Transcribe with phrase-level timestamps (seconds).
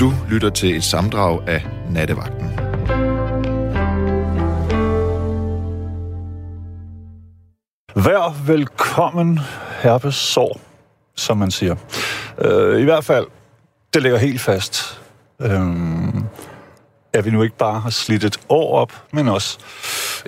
[0.00, 2.48] Du lytter til et samdrag af Nattevagten.
[8.04, 9.40] Vær velkommen,
[9.82, 10.60] herpesår,
[11.14, 11.76] som man siger.
[12.38, 13.26] Øh, I hvert fald,
[13.94, 15.02] det ligger helt fast.
[15.40, 15.60] Øh,
[17.12, 19.58] at vi nu ikke bare har slidt et år op, men også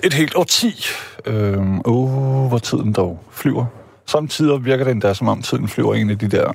[0.03, 0.85] et helt årti.
[1.25, 3.65] Øh, uh, hvor tiden dog flyver.
[4.05, 6.51] Samtidig virker det endda, som om tiden flyver en af de der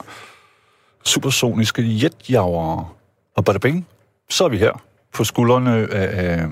[1.04, 2.88] supersoniske jetjagere.
[3.34, 3.87] Og bada bing,
[4.29, 6.48] så er vi her på skuldrene af, af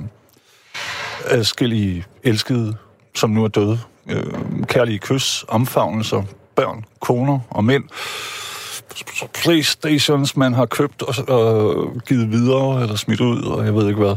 [1.25, 2.77] adskillige elskede,
[3.15, 3.81] som nu er døde.
[4.11, 4.25] Øh,
[4.63, 6.23] kærlige kys, omfavnelser,
[6.55, 7.85] børn, koner og mænd.
[9.35, 14.01] Playstations, man har købt og, og givet videre, eller smidt ud, og jeg ved ikke
[14.01, 14.17] hvad.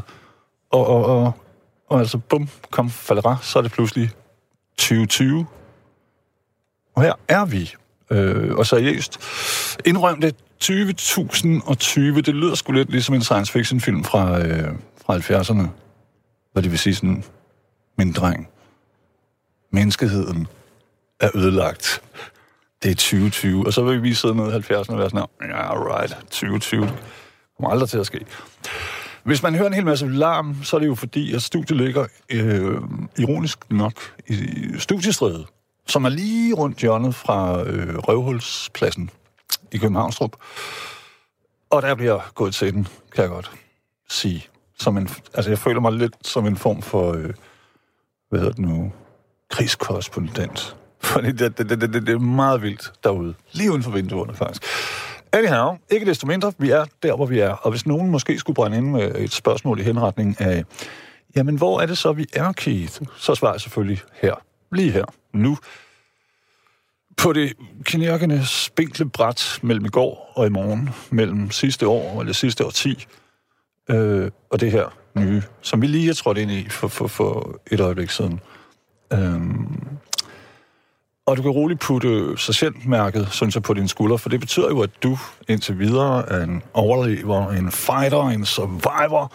[0.69, 1.31] Og, og, og,
[1.89, 4.09] og altså, bum, kom falera, så er det pludselig
[4.77, 5.45] 2020.
[6.95, 7.73] Og her er vi.
[8.09, 9.19] Øh, og seriøst,
[9.85, 14.67] indrøm det, 20.020, det lyder sgu lidt ligesom en science fiction film fra, øh,
[15.05, 15.67] fra 70'erne.
[16.53, 17.23] Hvad det vil sige sådan,
[17.97, 18.47] min dreng,
[19.71, 20.47] menneskeheden
[21.19, 22.01] er ødelagt.
[22.83, 23.67] Det er 2020.
[23.67, 26.09] Og så vil vi sidde nede i 70'erne og være sådan her, ja, yeah, right,
[26.09, 26.81] 2020.
[26.81, 26.93] Det
[27.57, 28.25] kommer aldrig til at ske.
[29.23, 32.07] Hvis man hører en hel masse larm, så er det jo fordi, at studiet ligger,
[32.31, 32.77] øh,
[33.17, 33.93] ironisk nok,
[34.27, 34.37] i
[34.77, 35.45] studiestredet,
[35.87, 39.09] som er lige rundt hjørnet fra øh, Røvhulspladsen
[39.75, 40.35] i Københavnstrup.
[41.69, 43.51] Og der bliver gået til den, kan jeg godt
[44.09, 44.47] sige.
[44.79, 47.33] Som en, altså, jeg føler mig lidt som en form for, øh,
[48.29, 48.91] hvad hedder det nu,
[49.49, 50.75] krigskorrespondent.
[51.13, 53.33] Fordi det, det, det, det, det er meget vildt derude.
[53.51, 54.63] Lige uden for vinduerne, faktisk.
[55.31, 57.49] Anyhow, ikke desto mindre, vi er der, hvor vi er.
[57.49, 60.65] Og hvis nogen måske skulle brænde ind med et spørgsmål i henretning af,
[61.35, 63.01] jamen, hvor er det så, vi er, Keith?
[63.17, 64.33] Så svarer jeg selvfølgelig her.
[64.71, 65.05] Lige her.
[65.33, 65.57] Nu.
[67.17, 72.33] På det knirkende, spinkle bræt mellem i går og i morgen, mellem sidste år eller
[72.33, 73.05] sidste år 10,
[73.89, 77.59] øh, og det her nye, som vi lige er trådt ind i for, for, for
[77.71, 78.39] et øjeblik siden.
[79.13, 79.41] Øh,
[81.25, 84.81] og du kan roligt putte sergeantmærket, synes jeg, på din skulder, for det betyder jo,
[84.81, 85.17] at du
[85.47, 89.31] indtil videre er en overlever, en fighter, en survivor,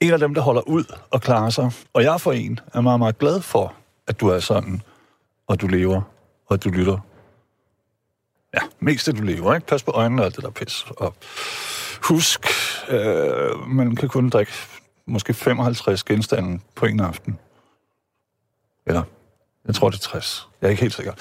[0.00, 1.70] en af dem, der holder ud og klarer sig.
[1.92, 3.74] Og jeg for en er meget, meget glad for,
[4.08, 4.82] at du er sådan,
[5.46, 6.00] og du lever,
[6.46, 6.98] og du lytter.
[8.54, 9.66] Ja, mest det du lever, ikke?
[9.66, 10.84] Pas på øjnene og alt det der pis.
[10.96, 11.14] Og
[12.02, 12.46] husk,
[12.88, 14.52] øh, man kan kun drikke
[15.06, 17.38] måske 55 genstande på en aften.
[18.86, 19.02] Eller,
[19.66, 20.48] jeg tror, det er 60.
[20.60, 21.12] Jeg er ikke helt sikker.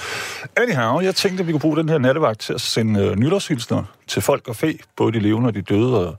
[0.56, 3.84] Anyhow, jeg tænkte, at vi kunne bruge den her nattevagt til at sende øh, nytårshilsner
[4.08, 6.18] til folk og fe, både de levende og de døde, og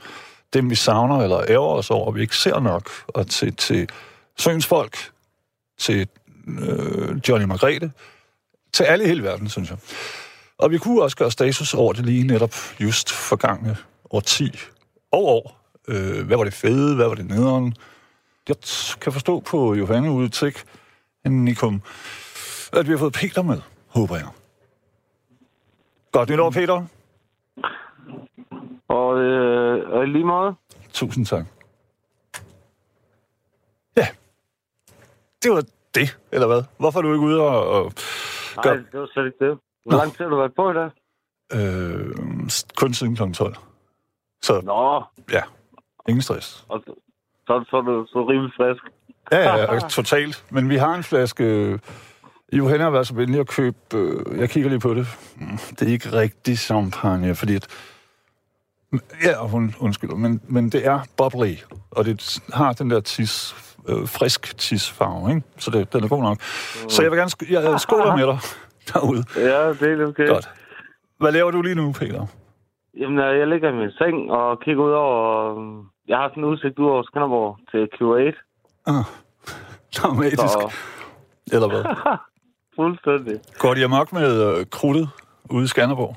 [0.55, 3.89] dem vi savner eller ærger os over, vi ikke ser nok, og til, til
[4.39, 5.11] søens folk,
[5.79, 6.09] til
[6.47, 7.93] øh, Johnny Margrethe,
[8.73, 9.79] til alle i hele verden, synes jeg.
[10.59, 13.77] Og vi kunne også gøre status over det lige netop just forgangne
[14.11, 14.51] årti
[15.11, 15.61] og år.
[15.89, 16.97] Øh, hvad var det fede?
[16.97, 17.75] Hvad var det nederen?
[18.49, 18.57] Jeg
[19.01, 20.57] kan forstå på Johanne ude til
[21.25, 21.83] Nikum,
[22.73, 24.29] at vi har fået Peter med, håber jeg.
[26.13, 26.87] Godt nytår, Peter.
[28.89, 30.55] Og, øh, lige måde.
[30.93, 31.47] Tusind tak.
[33.97, 34.07] Ja,
[35.43, 35.65] det var
[35.95, 36.63] det, eller hvad?
[36.79, 37.69] Hvorfor er du ikke ude og...
[37.69, 37.93] og
[38.57, 38.73] Nej, gør...
[38.93, 39.59] det var slet ikke det.
[39.85, 40.91] Hvor lang tid har du været på i dag?
[41.55, 42.15] Øh,
[42.77, 43.33] kun siden kl.
[43.33, 43.57] 12.
[44.43, 45.03] Så, Nå.
[45.33, 45.43] ja,
[46.09, 46.65] ingen stress.
[46.69, 46.95] Og så,
[47.47, 48.83] så, så er du så rimelig frisk.
[49.33, 50.45] Ja, ja, totalt.
[50.51, 51.81] Men vi har en flaske...
[52.53, 53.77] Johanna har været så venlig at købe...
[53.95, 55.07] Øh, jeg kigger lige på det.
[55.37, 57.67] Mm, det er ikke rigtig champagne, fordi at...
[59.25, 61.55] Ja, hun undskylder, men, men det er bubbly,
[61.91, 63.55] og det har den der tis,
[63.89, 65.43] øh, frisk tisfarve, ikke?
[65.59, 66.43] Så det, den er god nok.
[66.89, 68.39] Så jeg vil gerne sk- jeg, skåler med dig
[68.93, 69.25] derude.
[69.37, 70.29] Ja, det er okay.
[70.29, 70.51] Godt.
[71.19, 72.27] Hvad laver du lige nu, Peter?
[73.01, 75.19] Jamen, øh, jeg ligger i min seng og kigger ud over...
[75.79, 78.37] øh, Jeg har sådan en udsigt ud over Skanderborg til Q8.
[78.87, 79.05] Ah,
[79.97, 80.43] dramatisk.
[80.43, 80.73] Så
[81.53, 81.85] Eller hvad?
[82.77, 83.41] fuldstændig.
[83.59, 85.09] Går de amok med øh, krudtet
[85.51, 86.17] ude i Skanderborg?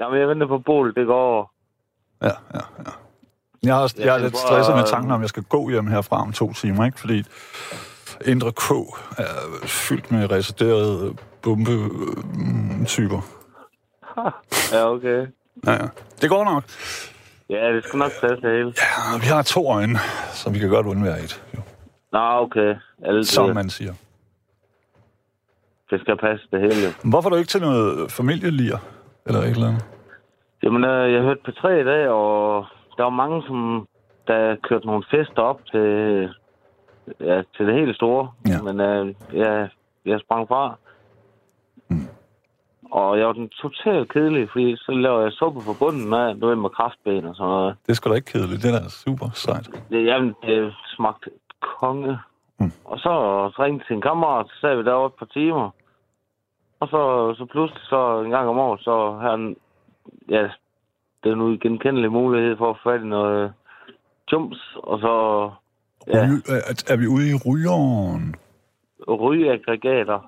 [0.00, 1.44] Jamen, jeg venter på Bol, det går over.
[2.22, 2.90] Ja, ja, ja.
[3.62, 5.42] Jeg er, jeg er Jeg lidt tænker stresset med bare, tanken om, at jeg skal
[5.42, 7.00] gå hjem herfra om to timer, ikke?
[7.00, 7.24] Fordi
[8.26, 8.70] Indre K
[9.18, 13.20] er fyldt med reserverede bombetyper.
[14.72, 15.26] Ja, okay.
[15.66, 15.88] Ja, ja.
[16.22, 16.64] Det går nok.
[17.50, 18.72] Ja, det skal nok passe det hele.
[18.76, 19.98] Ja, vi har to øjne,
[20.32, 21.42] så vi kan godt undvære et.
[21.56, 21.60] Jo.
[22.12, 22.74] Nå, okay.
[23.04, 23.92] Alle Som det, man siger.
[25.90, 26.74] det skal passe det hele.
[26.86, 27.10] jo.
[27.10, 28.78] Hvorfor er du ikke til noget familielir?
[29.26, 29.84] Eller et eller andet?
[30.62, 32.64] Jamen, øh, jeg hørte på tre i dag, og
[32.96, 33.86] der var mange, som
[34.26, 35.88] der kørte nogle fester op til,
[37.20, 38.30] ja, til det helt store.
[38.48, 38.62] Ja.
[38.62, 39.68] Men øh, jeg,
[40.04, 40.76] jeg sprang fra.
[42.90, 46.46] Og jeg var den totalt kedelig, fordi så laver jeg suppe på bunden med, du
[46.46, 47.76] ved, med kraftben og sådan noget.
[47.86, 48.62] Det er sgu da ikke kedeligt.
[48.62, 49.70] Det er da super sejt.
[49.90, 52.18] Det, jamen, det smagte konge.
[52.60, 52.72] Mm.
[52.84, 53.12] Og så
[53.62, 55.70] ringte til en kammerat, så sad vi derovre et par timer.
[56.80, 59.56] Og så, så pludselig, så en gang om året, så han,
[60.28, 60.42] ja,
[61.24, 63.52] det er nu igen kendelig mulighed for at få fat i noget
[64.32, 65.14] jumps, og så
[66.06, 68.34] ja, Ryge, er, er vi ude i rygeren?
[69.08, 70.20] rygeaggregater.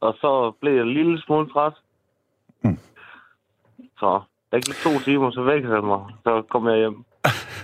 [0.00, 1.72] Og så blev jeg en lille smule træt.
[3.98, 6.00] Så der gik to timer, så vækkede han mig.
[6.24, 7.04] Så kom jeg hjem.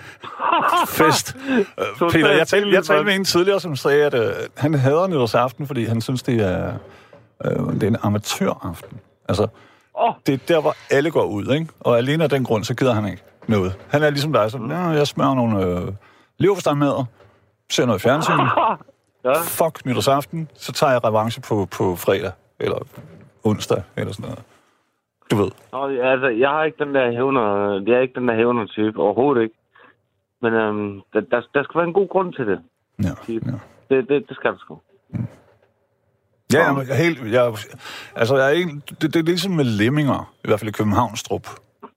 [0.99, 1.37] Fest.
[2.13, 5.67] Peter, jeg talte, jeg talte med en tidligere, som sagde, at øh, han hader nytårsaften,
[5.67, 6.75] fordi han synes, det er,
[7.45, 9.01] øh, det er en amatøraften.
[9.29, 9.47] Altså,
[10.27, 11.67] det er der, hvor alle går ud, ikke?
[11.81, 13.79] Og alene af den grund, så gider han ikke noget.
[13.89, 15.93] Han er ligesom dig, sådan, ja, jeg smører nogle øh,
[16.39, 17.05] leverpostejmadder,
[17.71, 18.33] ser noget fjernsyn,
[19.25, 19.33] ja.
[19.41, 22.79] fuck nytårsaften, så tager jeg revanche på, på fredag, eller
[23.45, 24.43] onsdag, eller sådan noget.
[25.31, 25.51] Du ved.
[25.73, 29.43] Nå, altså, jeg har ikke den der hævner, jeg er ikke den der hævner-type, overhovedet
[29.43, 29.55] ikke.
[30.43, 32.61] Men øhm, der, der, der skal være en god grund til det.
[33.03, 33.35] Ja, ja.
[33.91, 34.81] Det, det, det skal der sgu.
[36.53, 37.55] Ja, jeg er helt, jeg,
[38.17, 41.47] altså, jeg er helt, det, det er ligesom med lemminger, i hvert fald i Københavnstrup.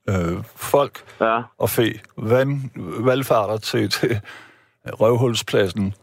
[0.09, 1.41] Øh, folk Ja.
[1.57, 1.83] og fe,
[2.17, 2.51] vand,
[3.05, 4.21] valgfarter til, til
[4.85, 5.93] røvhulspladsen.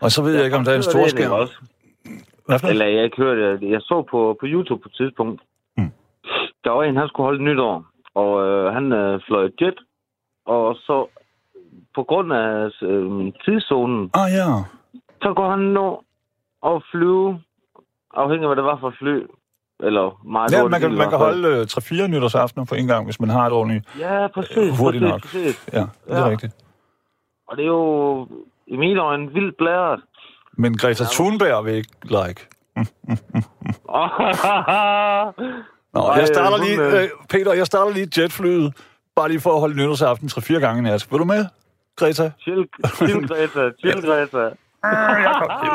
[0.00, 1.48] Og så ved jeg ikke, om der er en stor skærm.
[2.68, 3.70] Eller jeg ikke hørte det.
[3.70, 5.42] Jeg så på, på YouTube på et tidspunkt.
[6.64, 7.84] Der var en, han skulle holde nytår.
[8.14, 9.78] Og øh, han øh, fløj jet.
[10.46, 11.06] Og så
[11.94, 14.46] på grund af øh, tidszonen, Ah ja,
[15.22, 16.02] så går han nå
[16.66, 17.40] at flyve,
[18.14, 19.22] afhængig af hvad det var for fly.
[19.80, 23.20] Eller meget ja man kan, man kan holde øh, 3-4 nytårsaftener på en gang, hvis
[23.20, 23.98] man har et ordentligt...
[23.98, 24.56] Ja, præcis.
[24.56, 25.20] øh, hurtigt præcis, nok.
[25.22, 25.68] Præcis.
[25.72, 26.28] Ja, det er Ja.
[26.28, 26.54] rigtigt.
[27.48, 28.28] Og det er jo
[28.66, 30.00] i mine øjne vildt blæret.
[30.52, 32.40] Men Greta Thunberg vil ikke like.
[35.94, 38.74] Nå, jeg starter lige, øh, Peter, jeg starter lige jetflyet,
[39.16, 41.06] bare lige for at holde nytårsaften 3-4 gange i nat.
[41.10, 41.46] Vil du med,
[41.96, 42.30] Greta?
[42.40, 43.70] chill, chill, Greta.
[43.78, 44.50] Chill, Greta.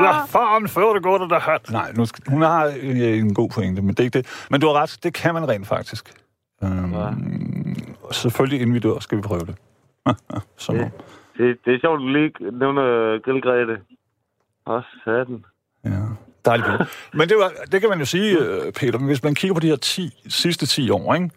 [0.02, 1.72] Hvad fanden før det går, det der hat?
[1.72, 4.46] Nej, nu skal, hun har øh, en god pointe, men det er ikke det.
[4.52, 6.14] Men du har ret, det kan man rent faktisk.
[6.64, 7.10] Øhm, Ja.
[8.12, 9.56] Selvfølgelig inden vi dør, skal vi prøve det.
[10.58, 10.92] Så, Det,
[11.38, 13.78] det, det er sjovt, du lige nævner Grill Grete.
[14.66, 15.46] Også satan.
[15.86, 15.90] ja.
[16.48, 16.66] Dejligt.
[16.66, 16.86] billede.
[17.14, 19.68] Men det, var, det kan man jo sige, øh, Peter, hvis man kigger på de
[19.68, 21.30] her 10, sidste 10 år, ikke?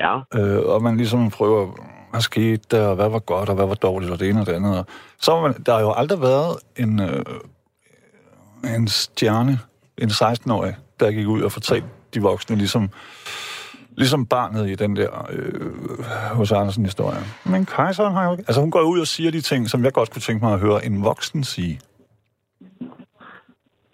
[0.00, 0.18] Ja.
[0.34, 1.70] Øh, og man ligesom prøver,
[2.10, 4.46] hvad skete der, og hvad var godt, og hvad var dårligt, og det ene og
[4.46, 4.78] det andet.
[4.78, 4.86] Og
[5.20, 7.24] så har man, der har jo aldrig været en, øh,
[8.64, 9.60] en stjerne,
[9.98, 12.90] en 16-årig, der gik ud og fortalte de voksne, ligesom,
[13.96, 15.72] ligesom barnet i den der øh,
[16.32, 17.18] hos Andersen historie.
[17.44, 18.44] Men kejseren har jo ikke...
[18.48, 20.60] Altså hun går ud og siger de ting, som jeg godt kunne tænke mig at
[20.60, 21.80] høre en voksen sige.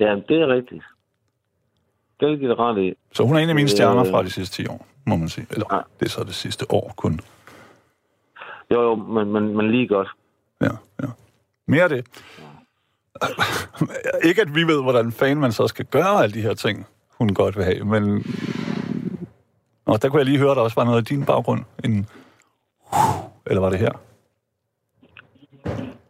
[0.00, 0.84] Ja, det er rigtigt.
[2.20, 2.94] Det er det ret i.
[3.12, 4.10] Så hun er en af mine stjerner Øh.
[4.10, 5.46] fra de sidste 10 år, må man sige.
[5.50, 5.80] Eller Ja.
[6.00, 7.20] det er så det sidste år kun.
[8.70, 10.08] Jo, jo, men, men, men lige godt.
[10.60, 10.68] Ja,
[11.02, 11.06] ja.
[11.66, 12.06] Mere af det.
[14.28, 16.86] ikke at vi ved, hvordan fanden man så skal gøre alle de her ting,
[17.18, 18.24] hun godt vil have, men...
[19.86, 21.64] Nå, der kunne jeg lige høre, at der også var noget af din baggrund.
[21.84, 22.06] En...
[23.46, 23.90] Eller var det her?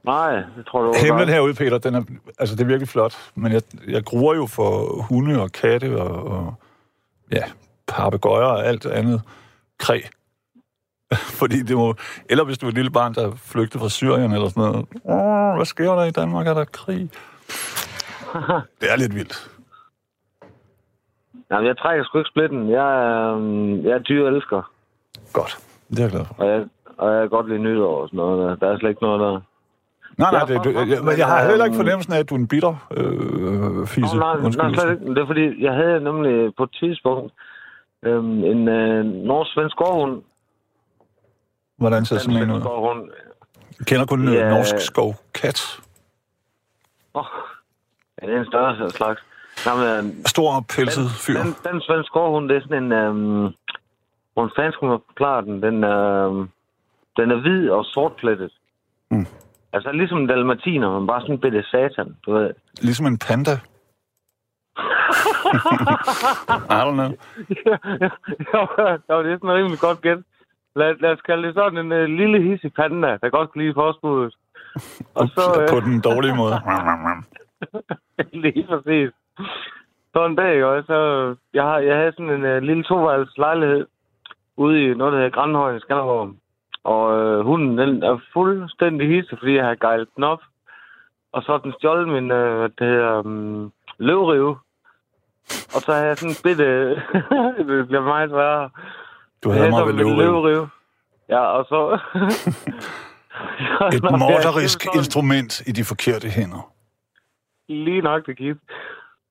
[0.05, 2.03] Nej, det tror du var Himlen herude, Peter, den er,
[2.39, 3.15] altså, det er virkelig flot.
[3.35, 6.55] Men jeg, jeg gruer jo for hunde og katte og, og
[7.33, 7.43] ja,
[7.89, 9.23] papegøjer og alt andet
[9.79, 10.01] kræ.
[11.41, 11.95] Fordi det må...
[12.31, 14.87] Eller hvis du er et lille barn, der flygtede fra Syrien eller sådan noget.
[15.05, 16.47] Åh, hvad sker der i Danmark?
[16.47, 17.11] Er der krig?
[18.81, 19.51] Det er lidt vildt.
[21.51, 22.71] Jamen, jeg trækker sgu ikke splitten.
[22.71, 22.91] Jeg
[23.35, 24.71] øhm, jeg er dyreelsker.
[25.33, 25.59] Godt.
[25.91, 26.35] Det er jeg glad for.
[26.39, 26.67] Og jeg,
[26.99, 28.61] og jeg kan godt lide nytår og sådan noget.
[28.61, 29.41] Der, der er slet ikke noget der.
[30.19, 32.31] Nej, nej, Ja, det, for- jeg, men jeg har heller ikke øhm, fornemmelsen af, at
[32.31, 34.17] du er en bitter øh, fise.
[34.17, 35.15] Nej, nej, ikke.
[35.15, 37.33] Det er fordi, jeg havde nemlig på et tidspunkt
[38.03, 40.23] øhm, en øh, norsk-svensk gårdhund.
[41.77, 42.61] Hvordan ser sådan en ud?
[42.61, 43.11] gårdhund.
[43.79, 44.35] Jeg kender kun Ja.
[44.35, 44.51] yeah.
[44.51, 45.81] norsk skov kat.
[47.15, 47.25] Oh,
[48.23, 49.21] ja, det er en større slags.
[49.67, 51.39] Nej, men, øh, Stor pelset fyr.
[51.43, 52.93] Den, den svenske gårdhund, det er sådan en...
[52.93, 53.55] Øhm,
[54.35, 55.63] hvordan fanden skulle man forklare den?
[55.63, 56.49] Den, øhm,
[57.17, 58.53] den er hvid og sortplettet.
[59.11, 59.27] Mm.
[59.75, 62.51] Altså ligesom en dalmatiner, men bare sådan en bitte satan, du ved.
[62.81, 63.53] Ligesom en panda.
[66.75, 67.11] I don't know.
[69.09, 70.19] ja, det er sådan rimelig godt gæt.
[70.77, 73.75] Lad, lad os kalde det sådan en uh, lille hissig panda, der godt kan lide
[73.75, 74.35] postbuddet.
[75.15, 76.55] Og så, øh, På den dårlige måde.
[78.45, 79.11] Lige præcis.
[80.13, 80.99] Så en dag, og så,
[81.55, 83.87] jeg, har, jeg havde sådan en uh, lille toværelses lejlighed
[84.57, 86.35] ude i noget, der hedder Grandhøj i Skanderborg.
[86.85, 90.41] Og øh, hunden, den er fuldstændig hisse, fordi jeg har gejlet den op.
[91.33, 94.57] Og så har den stjålet min, øh, det hedder, um, løvrive.
[95.75, 96.91] Og så havde jeg sådan en bitte...
[97.69, 98.71] det bliver meget sværere.
[99.45, 100.17] Du havde mig ved løveriv.
[100.17, 100.69] løveriv.
[101.29, 101.99] Ja, og så...
[103.97, 106.73] Et morderisk instrument i de forkerte hænder.
[107.69, 108.59] Lige nok det givet.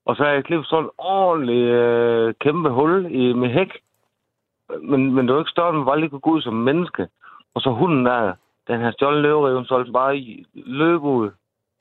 [0.06, 3.72] Og så har jeg klippet sådan en ordentlig øh, kæmpe hul i, med hæk.
[4.82, 7.08] Men, men det var ikke større, den var lige kunne gå ud som menneske.
[7.54, 8.32] Og så hunden der,
[8.68, 11.26] den her stjålet løveriven, så bare i løb ud.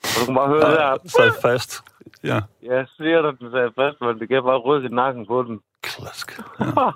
[0.03, 0.97] Og du kan bare høre Ja, der.
[1.05, 1.83] sad fast.
[2.23, 5.43] Ja, Jeg siger dig, den sagde fast, men det kan bare rykke i nakken på
[5.43, 5.59] den.
[5.81, 6.41] klask.
[6.59, 6.65] Ja.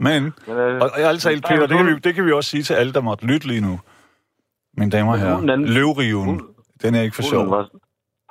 [0.00, 2.62] Men, Men, øh, og, og talt, Peter, det kan, vi, det kan vi også sige
[2.62, 3.80] til alle, der måtte lytte lige nu.
[4.76, 6.40] Mine damer og herrer, den- løvriven,
[6.82, 7.38] den er ikke for sjov.
[7.40, 7.68] hunden, var,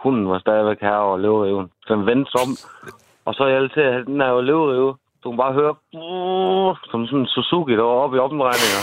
[0.04, 1.68] hunden var stadigvæk her over løveriven.
[1.88, 2.50] Så den vendte om.
[3.28, 4.98] Og så er jeg altid, at den er jo løverive.
[5.24, 8.82] Du kan bare høre, "Brrr", som sådan en Suzuki, der var oppe i omdrejninger.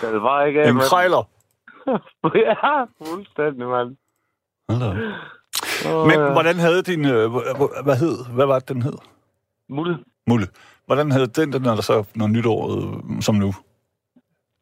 [0.00, 1.22] så det var ikke af En krejler.
[2.34, 3.96] Ja, fuldstændig, mand.
[4.68, 6.32] Åh, Men ja.
[6.32, 7.04] hvordan havde din...
[7.04, 7.30] Øh,
[7.86, 8.34] hvad hed?
[8.34, 8.98] Hvad var det, den hed?
[9.68, 9.98] Mulle.
[10.26, 10.46] Mulle.
[10.86, 13.50] Hvordan havde den, den når der så når nytåret øh, som nu?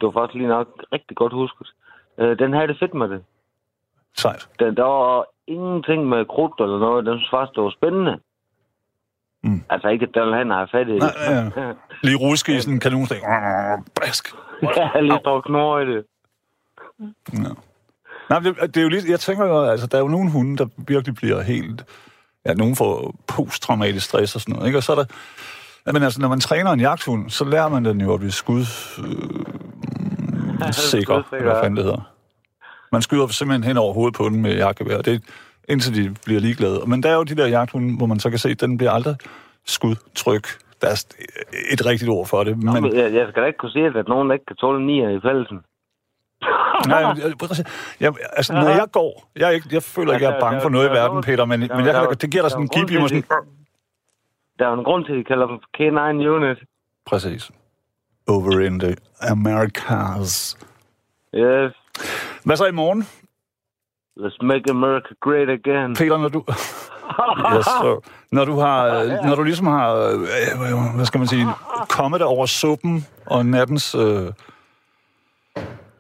[0.00, 1.68] Det var faktisk lige nok rigtig godt husket.
[2.18, 3.24] Øh, den havde det fedt med det.
[4.16, 4.48] Sejt.
[4.58, 7.06] Den, der var ingenting med krudt eller noget.
[7.06, 8.18] Den synes faktisk, det var spændende.
[9.44, 9.62] Mm.
[9.70, 10.98] Altså ikke, at den han har fat i det.
[10.98, 11.12] Nej,
[11.56, 11.72] ja.
[12.06, 13.20] Lige ruske i sådan en kanonstik.
[13.94, 14.34] Brask.
[14.62, 16.04] Jeg har lige stået knor i det.
[17.32, 17.48] Ja.
[18.30, 20.56] Nej, det, det er jo lige, jeg tænker jo, altså, der er jo nogle hunde,
[20.56, 21.84] der virkelig bliver helt...
[22.46, 24.78] Ja, nogen får posttraumatisk stress og sådan noget, ikke?
[24.78, 25.04] Og så er der...
[25.86, 28.32] Ja, men altså, når man træner en jagthund, så lærer man den jo at blive
[28.32, 28.64] skud...
[30.66, 32.12] Øh, sikker, eller hvad fanden det hedder.
[32.92, 35.02] Man skyder simpelthen hen over hovedet på den med jagtgevær.
[35.02, 35.22] Det
[35.68, 36.80] indtil de bliver ligeglade.
[36.86, 38.90] Men der er jo de der jagthunde, hvor man så kan se, at den bliver
[38.90, 39.16] aldrig
[39.64, 40.46] skudtryk.
[40.80, 41.04] Der er
[41.72, 42.58] et rigtigt ord for det.
[42.58, 45.20] Men, jeg, jeg skal da ikke kunne sige, at nogen ikke kan tåle nier i
[45.20, 45.58] fælden.
[46.88, 46.98] Nej,
[48.00, 50.68] jeg, altså, når jeg går, jeg, er ikke, jeg føler ikke, jeg er bange for
[50.68, 53.08] noget i verden, Peter, men, men jeg, det giver dig sådan en gib i mig
[53.08, 53.24] sådan...
[54.58, 56.58] Der er en grund til, at de kalder dem K9 Unit.
[57.06, 57.50] Præcis.
[58.28, 60.58] Over in the Americas.
[61.34, 61.72] Yes.
[62.44, 63.06] Hvad så i morgen,
[64.16, 65.94] Let's make America great again.
[65.94, 66.44] Peter, når du...
[67.56, 68.00] Yes, sir.
[68.32, 71.46] Når du har, når du ligesom har, øh, hvad skal man sige,
[71.88, 74.32] kommet der over suppen og nattens øh,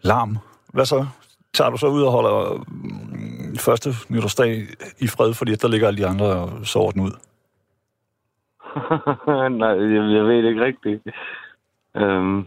[0.02, 0.38] larm,
[0.72, 1.06] hvad så?
[1.54, 4.66] Tager du så ud og holder øh, første nytårsdag
[4.98, 7.12] i fred, fordi der ligger alle de andre og sover den ud?
[9.60, 11.02] Nej, jeg, jeg ved ikke rigtigt.
[11.96, 12.46] Øhm,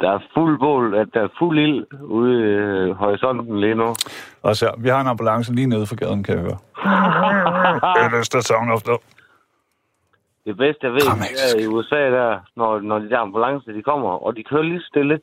[0.00, 3.88] der er fuld bål, at der er fuld ild ude i øh, horisonten lige nu.
[4.42, 6.58] Og så, vi har en ambulance lige nede for gaden, kan jeg høre.
[8.20, 8.96] Is the sound of the...
[10.46, 14.08] Det bedste, jeg ved, er i USA, der, når, når de der ambulancer, de kommer,
[14.10, 15.20] og de kører lige stille.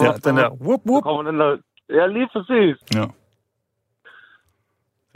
[0.00, 0.48] Ja, den der...
[0.50, 1.02] Whoop, Så whoop.
[1.02, 1.56] kommer den der...
[1.90, 2.76] Ja, lige præcis.
[2.94, 3.04] Ja.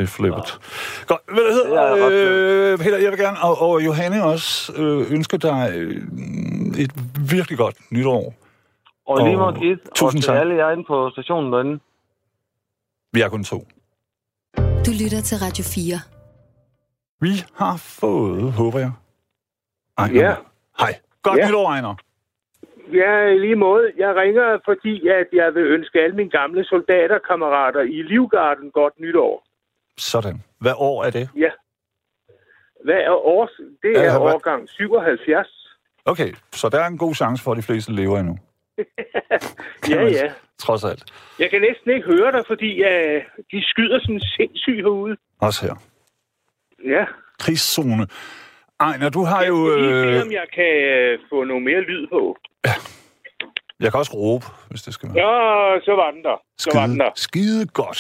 [0.01, 0.49] Det er flippet.
[1.07, 1.21] Godt.
[1.35, 5.39] Hvad det Ja, hedder, øh, Peter, jeg vil gerne, og, og Johanne også, øh, ønske
[5.39, 5.97] dig øh,
[6.85, 6.93] et
[7.35, 8.35] virkelig godt nytår.
[9.07, 10.41] Og lige Og meget Kit, og tusind til tak.
[10.41, 11.79] alle jer inde på stationen derinde.
[13.13, 13.59] Vi er kun to.
[14.87, 15.99] Du lytter til Radio 4.
[17.21, 18.93] Vi har fået, håber jeg.
[19.99, 20.21] Ejner.
[20.21, 20.35] Ja.
[20.79, 20.95] Hej.
[21.23, 21.47] Godt Ja.
[21.49, 21.95] nytår, Ejner.
[22.93, 23.93] Ja, i lige måde.
[23.99, 29.45] Jeg ringer, fordi at jeg vil ønske alle mine gamle soldaterkammerater i Livgarden godt nytår.
[29.99, 30.43] Sådan.
[30.61, 31.29] Hvad år er det?
[32.85, 33.51] Hvad er års?
[33.83, 35.47] Det Ja, er hvad- årgang 77.
[36.05, 38.39] Okay, så der er en god chance for, at de fleste lever endnu.
[39.89, 40.33] Ja, ja.
[40.59, 41.05] Trods alt.
[41.39, 45.17] Jeg kan næsten ikke høre dig, fordi uh, de skyder sådan sindssygt herude.
[45.41, 45.75] Også her.
[46.95, 47.05] Ja.
[47.39, 48.07] Krigszone.
[48.81, 49.71] Ejner, du har jo...
[49.71, 50.73] Jeg lige se, Øh, om jeg kan
[51.21, 52.37] uh, få noget mere lyd på.
[53.81, 55.17] Jeg kan også råbe, hvis det skal være.
[55.25, 56.37] Ja, så var den der.
[56.59, 57.11] Så var den der.
[57.15, 57.99] skide godt.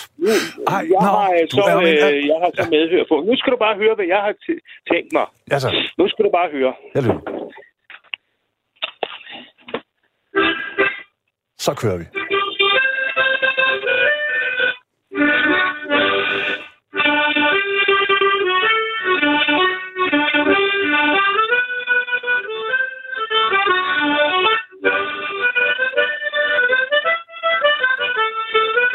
[0.68, 3.16] Ej, Jeg nå, har, øh, du så, er en- øh, jeg har så medhør på.
[3.28, 4.34] Nu skal du bare høre, hvad jeg har
[4.92, 5.26] tænkt mig.
[5.50, 5.68] Ja, så.
[5.98, 6.72] Nu skal du bare høre.
[6.94, 7.20] Jeg løber.
[11.58, 12.04] Så kører vi.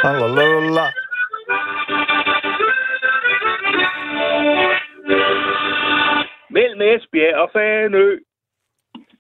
[0.05, 0.88] Halleluja.
[6.50, 8.07] Mellem Esbjerg og Fanø.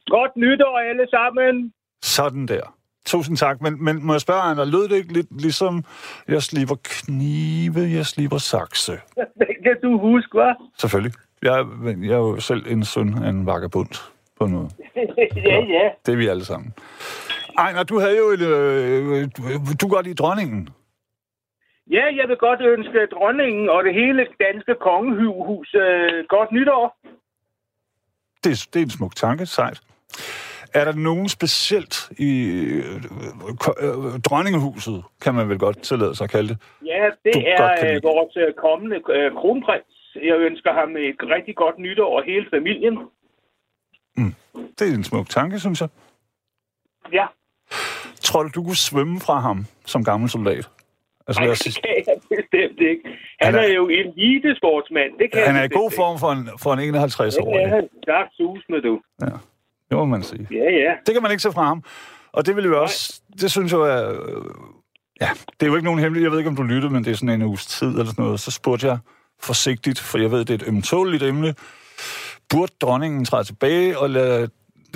[0.07, 1.73] Godt nytår alle sammen.
[2.01, 2.75] Sådan der.
[3.05, 3.61] Tusind tak.
[3.61, 5.83] Men, men må jeg spørge, Ejner, lød det ikke lidt ligesom,
[6.27, 8.91] jeg sliber knive, jeg sliber sakse?
[9.39, 10.71] Det kan du huske, hva'?
[10.77, 11.13] Selvfølgelig.
[11.41, 11.65] Jeg,
[12.01, 13.89] jeg er jo selv en søn af en vagabund
[14.39, 14.71] på noget.
[15.49, 15.89] ja, ja.
[16.05, 16.73] Det er vi alle sammen.
[17.57, 18.41] Ejner, du havde jo et...
[18.41, 19.29] Øh,
[19.81, 20.69] du godt lide dronningen.
[21.91, 26.97] Ja, jeg vil godt ønske dronningen og det hele danske kongehus øh, godt nytår.
[28.43, 29.81] Det, det er en smuk tanke, sejt.
[30.73, 32.95] Er der nogen specielt i øh,
[33.85, 36.57] øh, dronningehuset, kan man vel godt tillade sig at kalde det?
[36.85, 40.15] Ja, det Du er øh, vores øh, kommende øh, kronprins.
[40.15, 42.97] Jeg ønsker ham et rigtig godt nytår og hele familien.
[44.79, 45.89] Det er en smuk tanke, synes jeg.
[47.13, 47.25] Ja,
[48.25, 50.69] Tror du, du kunne svømme fra ham som gammel soldat?
[51.27, 53.01] Altså, Ej, det kan jeg bestemt ikke.
[53.41, 55.11] Han, Han er- er, jo elitesportsmand.
[55.19, 56.93] Det kan han er i god form for en, for en ikke.
[56.93, 57.69] Det er 51-årig.
[57.69, 57.87] han.
[58.07, 59.01] Tak, sus med du.
[59.21, 59.25] Ja,
[59.89, 60.47] det må man sige.
[60.51, 60.93] Ja, ja.
[61.05, 61.83] Det kan man ikke se fra ham.
[62.31, 64.09] Og det vil jo også, det synes jeg er,
[65.21, 65.29] ja,
[65.59, 67.15] det er jo ikke nogen hemmelig, jeg ved ikke, om du lyttede, men det er
[67.15, 68.97] sådan en uges tid eller sådan noget, så spurgte jeg
[69.41, 71.55] forsigtigt, for jeg ved, det er et ømtåligt emne,
[72.49, 74.49] burde dronningen træde tilbage og lade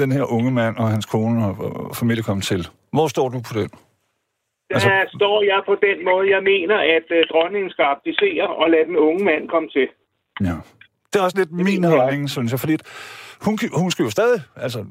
[0.04, 1.54] den her unge mand og hans kone og,
[1.90, 2.62] og familie komme til?
[2.96, 3.70] Hvor står du på den?
[3.70, 5.16] Der Altså- altså...
[5.20, 8.98] står jeg på den måde, jeg mener, at uh, dronningen skal abdicere og lade den
[9.08, 9.88] unge mand komme til.
[10.48, 10.56] Ja.
[11.10, 12.00] Det er også lidt min mener jeg.
[12.00, 12.76] holdning, synes jeg, fordi
[13.42, 14.86] hun, hun skal jo stadig, altså,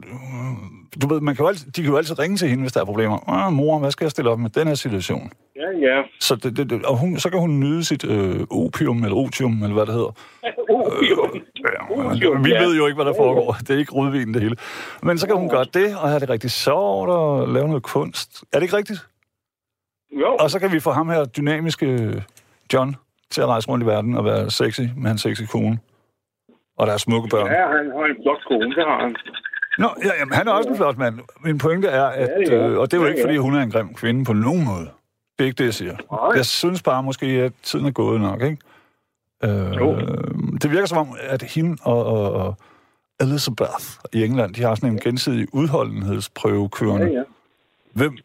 [1.03, 2.81] du ved, man kan jo altid, de kan jo altid ringe til hende, hvis der
[2.81, 3.29] er problemer.
[3.29, 5.33] Ah, mor, hvad skal jeg stille op med den her situation?
[5.57, 6.03] Ja, ja.
[6.21, 9.75] Så, det, det, og hun, så kan hun nyde sit øh, opium, eller otium, eller
[9.75, 10.13] hvad det hedder.
[10.71, 11.43] Opium.
[11.57, 12.63] Ja, Otium, vi ja.
[12.63, 13.57] ved jo ikke, hvad der foregår.
[13.61, 14.57] Det er ikke rødvin, det hele.
[15.03, 18.45] Men så kan hun gøre det, og have det rigtig sjovt, og lave noget kunst.
[18.53, 19.07] Er det ikke rigtigt?
[20.21, 22.23] Jo, Og så kan vi få ham her dynamiske
[22.73, 22.97] John
[23.31, 25.79] til at rejse rundt i verden og være sexy med hans sexy kone.
[26.79, 27.47] Og deres smukke børn.
[27.47, 29.17] ja, han har en flot kone, det har han.
[29.79, 31.19] Nå, ja, jamen, han er også en flot mand.
[31.45, 32.29] Min pointe er, at...
[32.49, 32.69] Ja, ja.
[32.69, 33.27] Øh, og det er jo Ja, ikke, ja.
[33.27, 34.89] fordi hun er en grim kvinde på nogen måde.
[35.39, 35.97] Det er ikke det, jeg siger.
[36.13, 36.37] Nej.
[36.37, 38.59] Jeg synes bare måske, at tiden er gået nok, ikke?
[39.45, 39.97] Øh, Jo.
[40.63, 42.55] det virker som om, at hende og, og, og
[43.21, 47.07] Elizabeth i England, de har sådan en gensidig udholdenhedsprøve kørende.
[47.07, 47.23] Ja, ja.
[47.93, 48.17] Hvem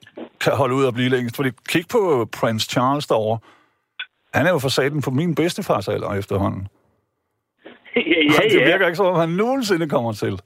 [0.41, 1.35] kan holde ud og blive længst?
[1.35, 3.39] Fordi kig på Prince Charles derovre.
[4.33, 6.67] Han er jo for satan på min bedstefars alder efterhånden.
[8.13, 8.65] ja, ja, Det ja.
[8.71, 10.41] virker ikke som om, han nogensinde kommer til.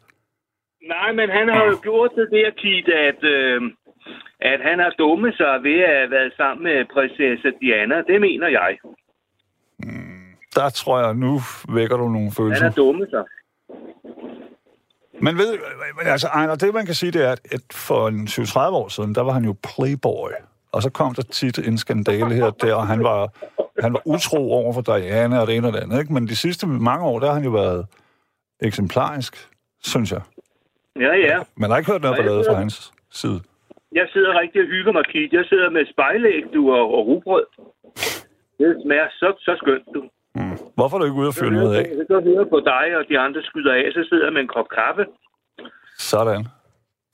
[0.94, 3.62] Nej, men han har jo gjort det der, Kit, at, øh,
[4.40, 7.96] at han har dummet sig ved at have været sammen med prinsesse Diana.
[8.02, 8.78] Det mener jeg.
[10.56, 11.40] Der tror jeg, nu
[11.74, 12.64] vækker du nogle Han følelser.
[12.64, 13.24] har dummet sig.
[15.22, 15.58] Men ved,
[16.06, 19.22] altså, Ejner, det man kan sige, det er, at for en 20-30 år siden, der
[19.22, 20.30] var han jo playboy.
[20.72, 23.30] Og så kom der tit en skandale her og der, og han var,
[23.82, 26.00] han var utro over for Diana og det ene og det andet.
[26.00, 26.14] Ikke?
[26.14, 27.86] Men de sidste mange år, der har han jo været
[28.62, 29.48] eksemplarisk,
[29.84, 30.22] synes jeg.
[31.00, 31.38] Ja, ja.
[31.58, 33.40] Man har ikke hørt noget ballade jeg fra hans side.
[33.92, 35.34] Jeg sidder rigtig og hygger mig, Kit.
[35.34, 37.46] Jeg sidder med spejlæg, du, og, og rugbrød.
[38.60, 40.02] Det smager så, så skønt, du.
[40.36, 40.58] Mm.
[40.76, 41.86] Hvorfor er du ikke ude og fyre noget af?
[42.00, 44.48] Så går videre på dig, og de andre skyder af, så sidder jeg med en
[44.48, 45.06] kop kaffe.
[45.98, 46.48] Sådan.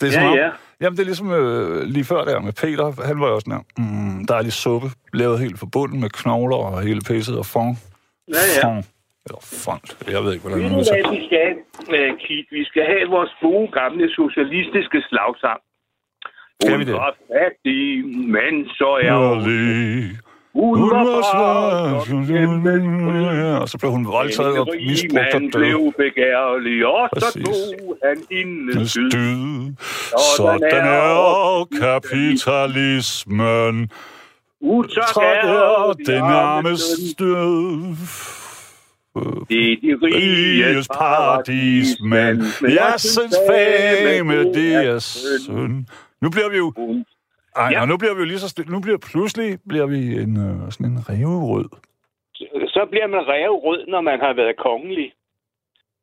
[0.02, 0.50] Det er Ja, om, ja.
[0.84, 2.86] Jamen, det er ligesom øh, lige før der med Peter.
[3.10, 7.02] Han var jo sådan her, mm, dejlig suppe, lavet helt forbundet med knogler og hele
[7.10, 7.76] pisset og fond.
[8.36, 8.62] Ja, ja.
[8.66, 8.84] Fond.
[9.26, 9.86] Eller fond.
[10.16, 11.50] Jeg ved ikke, hvordan man udtaler vi skal,
[11.98, 12.48] øh, Kit?
[12.58, 15.62] Vi skal have vores gode, gamle socialistiske slagsang.
[16.62, 16.94] Skal vi det?
[16.94, 17.86] Var fattig,
[18.36, 19.40] men så er hun...
[20.54, 20.92] Hun.
[23.62, 25.52] Og så blev hun voldtaget og misbrugt og død.
[25.52, 29.12] blev begærlig, og så tog han hendes dyd.
[29.12, 29.74] Dyd.
[30.38, 33.90] Sådan er kapitalismen.
[34.62, 36.82] Utak Trækker den armes
[37.20, 37.96] død.
[39.50, 45.86] Det er de riges Riges paradis, men jeg synes fame, det er synd.
[46.22, 46.74] Nu bliver vi jo...
[47.56, 47.82] Ej, Ja.
[47.82, 48.72] og nu bliver vi jo lige så stille.
[48.72, 51.70] Nu bliver pludselig bliver vi en, øh, sådan en revrød.
[52.76, 55.14] Så bliver man revrød, når man har været kongelig.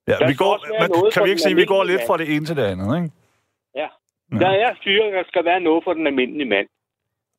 [0.08, 2.34] Ja, Der vi går, man, noget kan vi ikke sige, vi går lidt fra det
[2.34, 3.10] ene til det andet, ikke?
[3.74, 3.88] Ja.
[4.32, 4.38] Ja.
[4.38, 4.74] Der er
[5.16, 6.66] der skal være noget for den almindelige mand.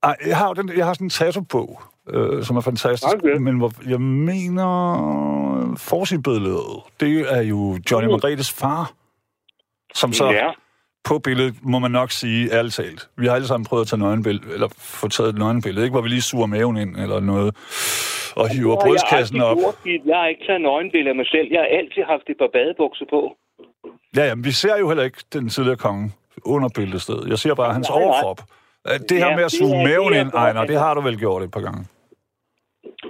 [0.04, 3.38] Ej, jeg har, den, jeg har sådan en tattoo-bog, øh, som er fantastisk, Okay.
[3.38, 4.68] men hvor jeg mener,
[5.78, 8.12] forsidbilledet, det er jo Johnny Mm.
[8.12, 8.92] Margrethes far,
[9.94, 10.52] som så Ja.
[11.04, 13.10] På billedet, må man nok sige, ærligt talt.
[13.18, 15.94] Vi har alle sammen prøvet at tage nøgenbillede, eller få taget et nøgenbillede, ikke?
[15.94, 17.56] Hvor vi lige suger maven ind, eller noget,
[18.36, 19.58] og hiver Og brystkassen jeg op.
[19.58, 19.76] gjort.
[20.06, 21.48] Jeg har ikke taget nøgenbilleder af mig selv.
[21.52, 23.36] Jeg har altid haft et par badebukser på.
[24.18, 26.12] Ja, ja, men vi ser jo heller ikke den tidligere konge
[26.46, 27.28] under billedstedet.
[27.30, 28.06] Jeg ser bare hans Nej, nej.
[28.08, 28.40] overkrop.
[28.88, 31.18] Øh, Det her Ja, med at suge er- maven ind, Ejner, det har du vel
[31.20, 31.86] gjort et par gange.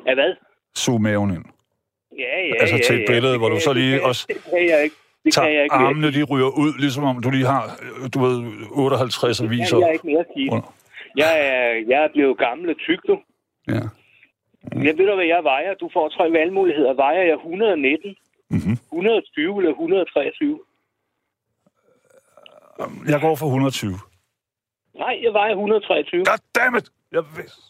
[0.07, 0.33] Af hvad?
[0.75, 1.45] Suge maven ind.
[2.19, 3.05] Ja, ja, Altså ja, til et ja.
[3.13, 4.95] billede, Det hvor du så lige det også Det kan jeg ikke.
[5.25, 7.63] Det kan jeg tager ikke armene, de ryger ud, ligesom om du lige har,
[8.03, 8.35] øh, du ved,
[8.71, 9.77] 58 Det aviser.
[9.77, 10.51] kan jeg ikke mere sige.
[10.51, 10.73] under.
[11.17, 13.15] Jeg er, jeg er blevet gammel og tyk, du.
[13.67, 13.81] Ja.
[14.87, 15.73] Jeg ved du, hvad jeg vejer?
[15.73, 16.93] Du får tre valgmuligheder.
[16.93, 18.15] Vejer jeg 119,
[18.49, 18.77] Mm-hmm.
[18.91, 20.59] 120 eller 123?
[23.07, 23.93] Jeg går for 120.
[24.95, 26.25] Nej, jeg vejer 123.
[26.25, 26.87] God damn it!
[27.11, 27.61] Jeg vidste.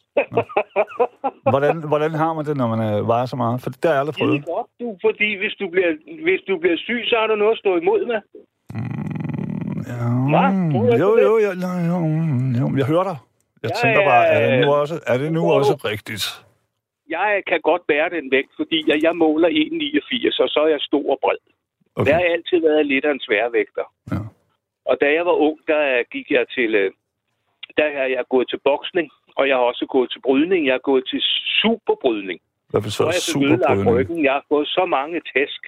[1.54, 3.62] Hvordan, hvordan har man det, når man øh, vejer så meget?
[3.64, 4.46] For det har jeg aldrig Det er prøvet.
[4.46, 5.92] godt, du, fordi hvis du, bliver,
[6.28, 8.20] hvis du bliver syg, så har du noget at stå imod med.
[9.92, 9.98] Ja,
[10.32, 10.44] Hva?
[10.78, 11.52] Jo, jo, jo, jo,
[11.92, 11.98] jo,
[12.60, 13.18] jo, jeg hører dig.
[13.64, 16.24] Jeg Ja, tænker bare, er det nu også, er det nu også rigtigt?
[17.18, 20.82] Jeg kan godt bære den vægt, fordi jeg, jeg måler 1,89, og så er jeg
[20.90, 21.38] stor og bred.
[21.96, 22.08] Okay.
[22.10, 23.86] Jeg har altid været lidt af en sværvægter.
[24.12, 24.18] Ja.
[24.90, 26.76] Og da jeg var ung, der gik jeg til...
[26.76, 26.92] øh,
[27.78, 30.66] Der har jeg gået til boksning, og jeg har også gået til brydning.
[30.66, 31.22] Jeg har gået til
[31.62, 32.40] superbrydning.
[32.70, 33.96] Hvad betyder jeg superbrydning?
[33.96, 34.24] ryggen.
[34.24, 35.62] Jeg har fået så mange tæsk.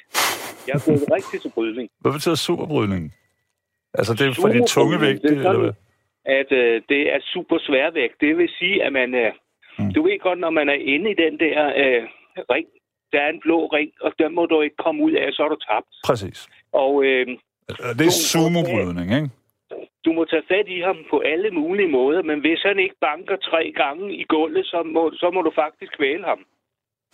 [0.67, 1.89] Jeg har gået rigtig til brydning.
[2.01, 3.03] Hvad betyder superbrydning?
[3.99, 5.73] Altså, det er for de tunge vægte, er eller hvad?
[6.25, 8.15] At øh, det er super sværvægt.
[8.21, 9.15] Det vil sige, at man...
[9.15, 9.31] Øh,
[9.79, 9.93] Mm.
[9.93, 12.03] Du ved godt, når man er inde i den der øh,
[12.53, 12.67] ring,
[13.11, 15.49] der er en blå ring, og den må du ikke komme ud af, så er
[15.49, 15.87] du tabt.
[16.05, 16.47] Præcis.
[16.71, 17.27] Og øh,
[17.99, 19.29] Det er sumobrydning, ikke?
[20.05, 23.35] Du må tage fat i ham på alle mulige måder, men hvis han ikke banker
[23.49, 26.39] tre gange i gulvet, så må, så må du faktisk kvæle ham.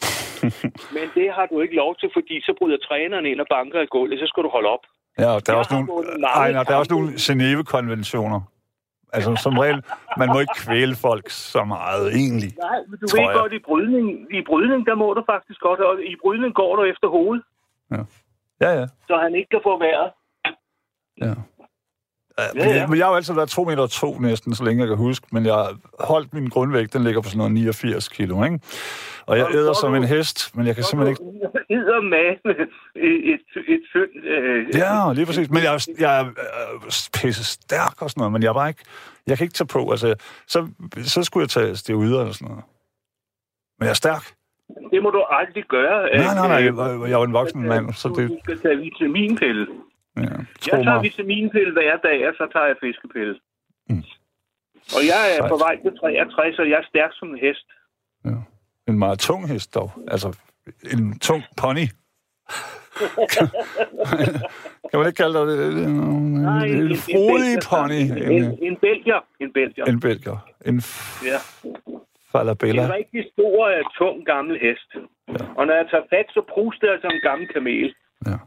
[0.95, 3.85] men det har du ikke lov til, fordi så bryder træneren ind og banker i
[3.95, 4.83] gulvet, så skal du holde op.
[5.19, 5.87] Ja, og der er også nogle,
[6.41, 8.41] ej, nej, der er også nogle Genève-konventioner.
[9.13, 9.83] Altså, som regel,
[10.17, 12.51] man må ikke kvæle folk så meget, egentlig.
[12.67, 13.39] Nej, men du Tror ved jeg.
[13.39, 14.05] godt, i brydning,
[14.39, 17.43] i brydning, der må du faktisk godt, og i brydning går du efter hovedet,
[18.61, 18.85] Ja, ja.
[19.07, 20.11] så han ikke kan få vejret.
[21.21, 21.33] ja.
[22.55, 22.87] Ja, Ja.
[22.87, 24.97] Men jeg har jo altid været 2 meter og to næsten, så længe jeg kan
[24.97, 25.27] huske.
[25.31, 25.65] Men jeg
[25.99, 28.59] holdt min grundvægt, den ligger på sådan noget 89 kilo, ikke?
[29.25, 31.23] Og jeg æder er som en hest, men jeg kan simpelthen ikke...
[31.69, 32.55] Ider med
[32.95, 34.25] et, et tyndt...
[34.25, 35.49] Øh, Ja, lige præcis.
[35.49, 38.83] Men jeg, jeg er øh, pisse stærk og sådan noget, men jeg er bare ikke...
[39.27, 39.91] Jeg kan ikke tage på.
[39.91, 40.15] Altså,
[40.47, 40.67] så,
[41.03, 42.63] så skulle jeg tage steroider eller sådan noget.
[43.79, 44.23] Men jeg er stærk.
[44.93, 46.09] Det må du aldrig gøre.
[46.15, 46.59] Nej, nej, nej.
[46.59, 48.29] Øh, Jeg, jeg er jo en voksen mand, så det...
[48.29, 49.67] du skal tage vitaminpille.
[50.17, 50.21] Ja,
[50.77, 53.39] Jeg tager vitaminpille hver dag, og så tager jeg fiskepille.
[53.89, 54.03] Mm.
[54.95, 55.49] Og jeg er Sejt.
[55.49, 57.67] på vej til 63, og jeg er stærk som en hest.
[58.25, 58.37] Ja.
[58.87, 59.91] En meget tung hest dog.
[60.07, 60.37] Altså,
[60.93, 61.85] en tung pony.
[64.89, 66.47] kan, man ikke kalde det en, en,
[66.91, 68.01] en frodig pony?
[68.35, 69.21] En, En, belgier.
[69.39, 69.85] En belgier.
[69.85, 70.37] en belgier.
[70.65, 71.39] En f- Ja.
[72.31, 72.83] falabella.
[72.85, 74.89] En rigtig stor, tung, gammel hest.
[75.27, 75.45] Ja.
[75.57, 77.95] Og når jeg tager fat, så pruster jeg som en gammel kamel.
[78.25, 78.37] Ja.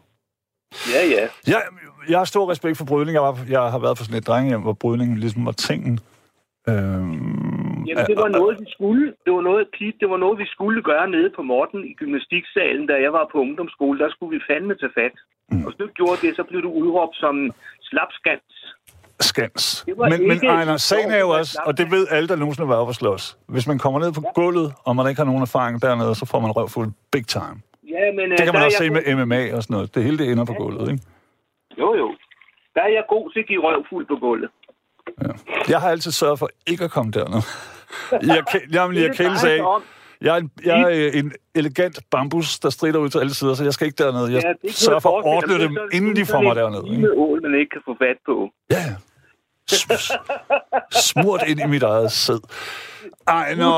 [0.95, 1.25] Ja, ja.
[1.47, 1.63] Jeg,
[2.09, 3.15] jeg har stor respekt for brydning.
[3.15, 6.01] Jeg, var, jeg har været på sådan et drengehjem, hvor brydning ligesom var tingen.
[6.69, 9.07] Øhm, Jamen, det var noget, vi skulle.
[9.25, 12.87] Det var noget, Pete, det var noget, vi skulle gøre nede på Morten i gymnastiksalen,
[12.87, 13.99] da jeg var på ungdomsskole.
[13.99, 15.17] Der skulle vi fandme tage fat.
[15.51, 15.59] Mm.
[15.65, 17.35] Og hvis du gjorde det, så blev du udråbt som
[17.89, 18.77] slapskans.
[19.21, 19.85] skans.
[20.11, 22.89] Men, men Ejner, sagen er jo også, og det ved alle, der nogensinde har været
[22.89, 23.37] at slås.
[23.49, 26.41] Hvis man kommer ned på gulvet, og man ikke har nogen erfaring dernede, så får
[26.41, 27.57] man røvfuld big time.
[28.03, 29.95] Ja, men, Det kan der man er også se jeg med MMA og sådan noget.
[29.95, 31.03] Det hele det ender på gulvet, ikke?
[31.05, 32.09] god- Jo, jo.
[32.75, 34.51] Der er jeg god til at give røvfuld på gulvet.
[35.23, 35.29] Ja.
[35.69, 37.43] Jeg har altid sørget for ikke at komme derned.
[38.37, 39.59] Jeg, kan, jamen, jeg Det kældes af.
[40.21, 43.55] Jeg er, en, jeg er øh, en elegant bambus, der strider ud til alle sider,
[43.55, 44.25] så jeg skal ikke derned.
[44.35, 46.57] Jeg Ja, det kan sørger for at ordne dem, Det er inden de får mig
[46.57, 46.79] derned.
[46.85, 46.95] Ikke?
[46.95, 48.51] lille ål, man ikke kan få fat på.
[48.71, 48.95] Ja, ja.
[50.93, 52.41] Smurt ind i mit eget sæd.
[53.29, 53.73] Ej, nå,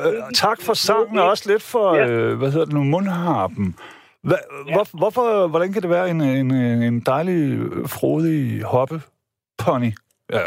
[0.00, 2.06] øh, tak for sangen, og også lidt for, Ja.
[2.10, 3.76] øh, hvad hedder det nu, mundharpen.
[4.22, 4.36] Hva,
[4.72, 9.92] hvor, hvorfor, hvordan kan det være en, en, en dejlig, øh, frodig hoppe-pony,
[10.32, 10.44] ja,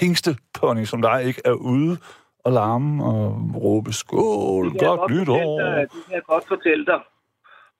[0.00, 1.98] hængste-pony, som der ikke er ude
[2.44, 5.60] og larme og råbe skål, Det godt nytår.
[5.60, 7.00] Det kan jeg godt fortælle dig.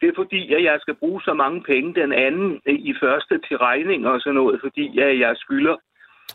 [0.01, 3.35] Det er fordi, at jeg skal bruge så mange penge den anden øh, i første
[3.49, 4.85] til regning og sådan noget, fordi
[5.25, 5.77] jeg skylder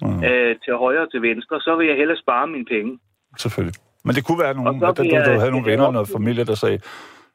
[0.01, 2.99] Ja, øh, til højre og til venstre, så vil jeg hellere spare mine penge.
[3.37, 3.75] selvfølgelig.
[4.05, 6.09] Men det kunne være nogen, at du, du, jeg- havde nogle jeg venner og noget
[6.17, 6.79] familie, der sagde,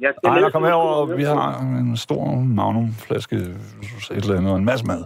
[0.01, 3.55] Jeg skal Ej, der kom herover, og vi har en stor magnumflaske, et
[4.11, 5.05] eller andet, og en masse mad.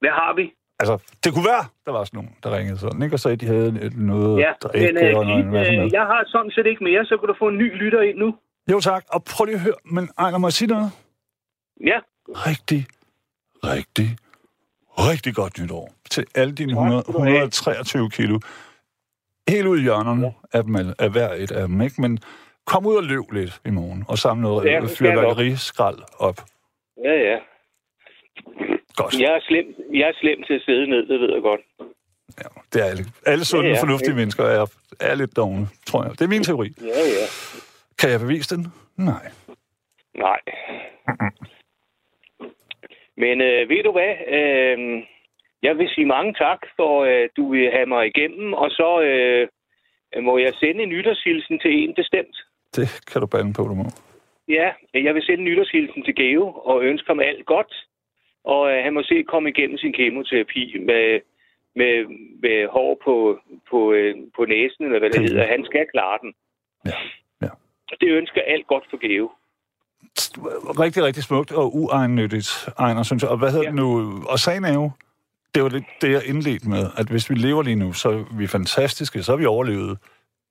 [0.00, 0.52] Hvad har vi?
[0.80, 3.14] Altså, det kunne være, der var sådan nogen, der ringede sådan, ikke?
[3.14, 5.50] Og sagde, at de havde et- noget Ja, at drikke men øh, og noget, en
[5.52, 5.84] masse mad.
[5.84, 8.18] øh, jeg har sådan set ikke mere, så kan du få en ny lytter ind
[8.18, 8.34] nu.
[8.72, 9.04] Jo, tak.
[9.12, 10.90] Og prøv lige at høre, men Ejner, må jeg sige noget?
[11.90, 12.86] Ja, Rigtig,
[13.64, 14.08] rigtig,
[15.10, 17.34] rigtig godt nytår til alle dine Tak 100, skal du have.
[17.44, 18.38] 123 kilo.
[19.48, 22.00] Helt ud i hjørnerne af, dem, af hver et af dem, ikke?
[22.00, 22.18] Men
[22.66, 26.38] kom ud og løb lidt i morgen, og samle noget Ja, fyrværkeriskrald op.
[27.04, 27.36] ja, ja.
[28.96, 29.14] Godt.
[29.20, 31.60] Jeg er slem, jeg er slem til at sidde ned, det ved jeg godt.
[32.38, 33.04] Ja, det er alle.
[33.26, 33.82] Alle sunde, Ja, ja, ja.
[33.82, 34.66] fornuftige mennesker er,
[35.00, 36.12] er lidt dogne, tror jeg.
[36.12, 36.74] Det er min teori.
[36.80, 37.26] Ja, ja.
[37.98, 38.66] Kan jeg bevise den?
[38.96, 39.30] Nej.
[40.18, 40.40] Nej.
[43.22, 44.12] Men øh, ved du hvad?
[44.38, 44.78] Øh,
[45.62, 48.90] jeg vil sige mange tak for, at øh, du vil have mig igennem, og så
[49.08, 49.48] øh,
[50.24, 52.36] må jeg sende en nytårshilsen til en bestemt.
[52.76, 53.84] Det kan du bande på, du må.
[54.48, 57.74] Ja, jeg vil sende en nytårshilsen til Geo og ønske ham alt godt.
[58.44, 61.20] Og øh, han må se komme igennem sin kemoterapi med,
[61.76, 61.94] med,
[62.42, 63.38] med hår på,
[63.70, 66.34] på, øh, på næsen, eller hvad det hedder, han skal klare den.
[66.86, 66.98] Ja,
[67.42, 67.50] ja.
[68.00, 69.30] Det ønsker alt godt for Geo.
[70.80, 73.30] Rigtig, rigtig smukt og uegennyttigt, Ejner, synes jeg.
[73.30, 73.68] Og hvad hedder Ja.
[73.70, 74.22] det nu?
[74.28, 74.90] Og sagen er jo,
[75.54, 78.36] det var det, det, jeg indledte med, at hvis vi lever lige nu, så er
[78.38, 79.98] vi fantastiske, så har vi overlevet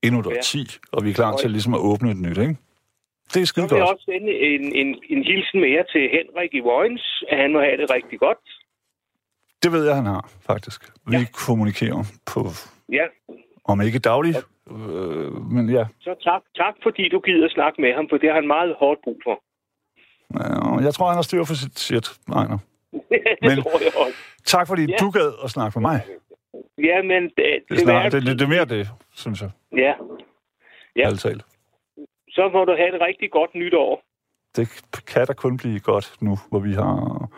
[0.03, 0.37] endnu et Ja.
[0.37, 2.57] årti, og vi er klar til ligesom at åbne et nyt, ikke?
[3.33, 3.93] Det er skide vil jeg godt.
[3.93, 7.77] også sende en, en, en hilsen mere til Henrik i Vojens, at han må have
[7.81, 8.37] det rigtig godt.
[9.63, 10.81] Det ved jeg, han har, faktisk.
[11.05, 11.25] Vi Ja.
[11.33, 12.39] kommunikerer på,
[12.91, 13.05] Ja,
[13.67, 14.37] om ikke dagligt,
[14.71, 15.85] øh, men ja.
[15.99, 18.99] så tak, tak fordi du gider snakke med ham, for det har han meget hårdt
[19.03, 19.35] brug for.
[20.39, 22.57] Øh, Jeg tror, han har styr for sit shit, Ejner.
[23.47, 23.63] Men-.
[24.45, 24.95] Tak, fordi Ja.
[24.99, 26.01] du gad at snakke med mig.
[26.77, 29.41] Ja, men det, Det er, det, snart, det, det, det, det er mere det, synes
[29.41, 29.93] jeg, Ja,
[30.95, 31.01] Ja.
[31.05, 31.43] ærligt talt.
[32.29, 34.01] så må du have et rigtig godt nytår.
[34.55, 37.29] Det kan da kun blive godt nu, hvor vi har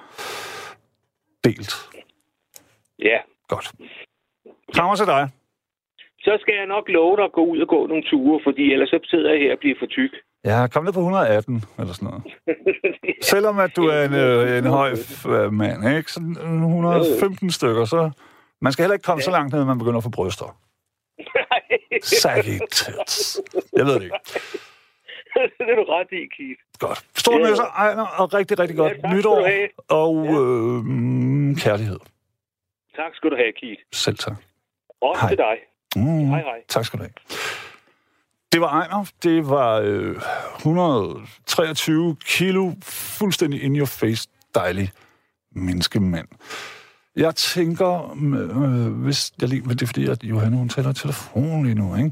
[1.43, 1.73] delt.
[2.99, 3.17] Ja.
[3.47, 3.71] Godt.
[4.73, 5.29] Krammer til dig.
[6.25, 8.89] Så skal jeg nok love dig at gå ud og gå nogle ture, fordi ellers
[8.89, 10.11] så sidder jeg her og bliver for tyk.
[10.43, 12.23] Er kommet ned på 118, eller sådan noget.
[13.33, 14.91] Selvom at du er en, øh, en høj
[15.33, 16.11] øh, mand, ikke?
[16.11, 18.11] Så 115 stykker, så...
[18.61, 20.57] Man skal heller ikke komme så langt ned, at man begynder at få bryster.
[22.03, 23.41] Saggy tits.
[23.77, 24.15] Jeg ved det ikke.
[25.59, 26.61] det er du ret i, Keith.
[26.79, 26.99] Godt.
[27.17, 27.49] Stor Ja.
[27.49, 29.49] møsser, Ejner, og rigtig, rigtig godt Ja, nytår.
[29.89, 30.31] Og Ja.
[30.31, 31.99] øh, mm, kærlighed.
[32.95, 33.81] Tak skal du have, Keith.
[33.93, 34.37] Selv tak.
[35.01, 35.29] Også Hej.
[35.29, 35.55] til dig.
[35.95, 36.63] Mm, Hej, hej.
[36.67, 37.13] Tak skal du have.
[38.51, 39.11] Det var Ejner.
[39.23, 40.15] Det var øh,
[40.57, 44.91] 123 kilo fuldstændig in your face dejlig
[45.51, 46.27] menneskemand.
[47.15, 48.11] Jeg tænker,
[48.55, 51.75] øh, hvis jeg lige, men det er fordi, at Johanne, hun taler i telefon lige
[51.75, 52.11] nu, ikke?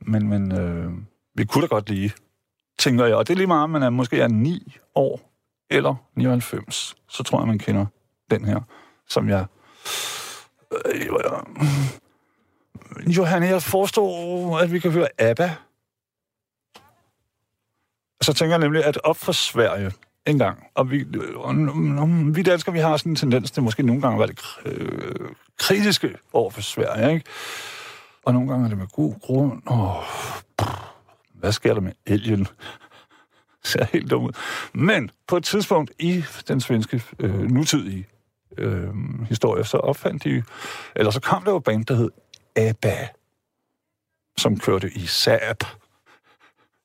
[0.00, 0.92] Men, men øh,
[1.34, 2.12] vi kunne da godt lige,
[2.78, 3.16] tænker jeg.
[3.16, 5.20] Og det er lige meget, man er, måske er 9 år
[5.70, 6.96] eller 99.
[7.08, 7.86] Så tror jeg, man kender
[8.30, 8.60] den her,
[9.08, 9.46] som jeg...
[10.72, 11.06] Øh, øh,
[13.06, 15.50] Johanne, jeg forstår, at vi kan høre ABBA.
[18.20, 19.92] Så tænker jeg nemlig, at op for Sverige
[20.26, 21.04] en gang, og vi,
[21.36, 21.54] og,
[21.98, 24.58] og, vi danskere, vi har sådan en tendens til måske nogle gange at være lidt
[24.64, 27.26] øh, kritiske over for Sverige, ikke?
[28.24, 29.62] Og nogle gange er det med god grund.
[29.70, 30.04] Åh,
[31.34, 32.48] hvad sker der med elgen?
[33.64, 34.32] ser helt dum ud.
[34.72, 38.06] Men på et tidspunkt i den svenske øh, nutidige
[38.58, 38.88] øh,
[39.28, 40.42] historie, så opfandt de,
[40.96, 42.10] eller så kom der jo band, der hed
[42.62, 42.96] ABBA,
[44.36, 45.60] som kørte i Saab,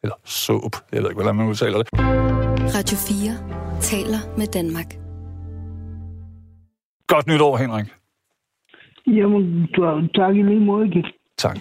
[0.03, 1.87] eller Soap, jeg ved ikke, hvordan man udtaler det.
[2.77, 4.89] Radio 4 taler med Danmark.
[7.07, 7.87] Godt nytår, Henrik.
[9.07, 11.05] Jamen, du- tak i lige måde, Git.
[11.37, 11.57] Tak.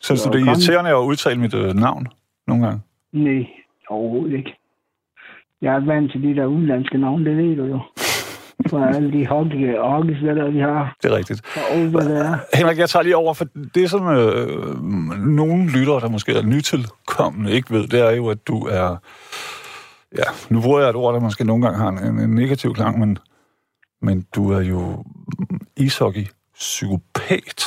[0.00, 2.06] Synes du, det er irriterende at udtale mit øh, navn
[2.46, 2.80] nogle gange?
[3.12, 3.46] Nej,
[3.88, 4.54] overhovedet ikke.
[5.62, 7.80] Jeg er vant til de der udenlandske navne, det ved du jo.
[8.68, 10.96] For alle de hockey hockeyspillere, vi har.
[11.02, 11.56] Det er rigtigt.
[11.72, 12.56] Og hvad det er.
[12.56, 14.82] Henrik, jeg tager lige over, for det som øh,
[15.26, 18.96] nogle lyttere, der måske er nytilkommende, ikke ved, det er jo, at du er...
[20.18, 22.98] Ja, nu bruger jeg et ord, der måske nogle gange har en, en negativ klang,
[22.98, 23.18] men,
[24.02, 25.04] men du er jo
[25.76, 27.64] ishockey-psykopat,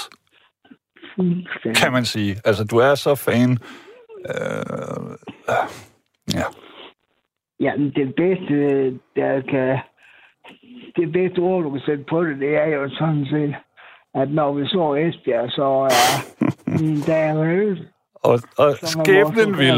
[1.76, 2.36] kan man sige.
[2.46, 3.58] Altså, du er så fan...
[4.30, 4.38] Øh,
[5.50, 5.68] øh,
[6.34, 6.44] ja,
[7.60, 8.56] Jamen, det bedste,
[9.16, 9.78] der kan...
[10.96, 13.56] Det bedste ord, du kan sætte på det, det er jo sådan set,
[14.22, 16.06] at når vi så Esbjerg, så er
[16.82, 17.88] min dag øl.
[18.14, 19.78] og, og skæbnen vil...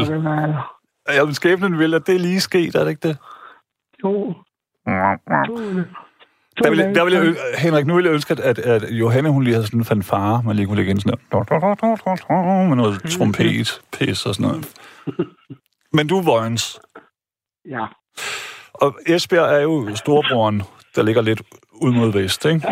[1.08, 3.16] Ja, skæbnen vil, at det er lige sket, er det ikke det?
[4.02, 4.32] To.
[5.46, 5.56] To.
[6.62, 9.42] Der vil, der vil jeg, Henrik, nu vil jeg ønske, at, at, at Johanne, hun
[9.42, 11.48] lige havde sådan en fanfare, man lige kunne lægge ind sådan noget,
[12.68, 14.74] med noget trompet, pis og sådan noget.
[15.92, 16.22] Men du er
[17.68, 17.86] Ja.
[18.80, 20.62] Og Esbjerg er jo storebroren,
[20.96, 21.42] der ligger lidt
[21.84, 22.66] ud mod vest, ikke?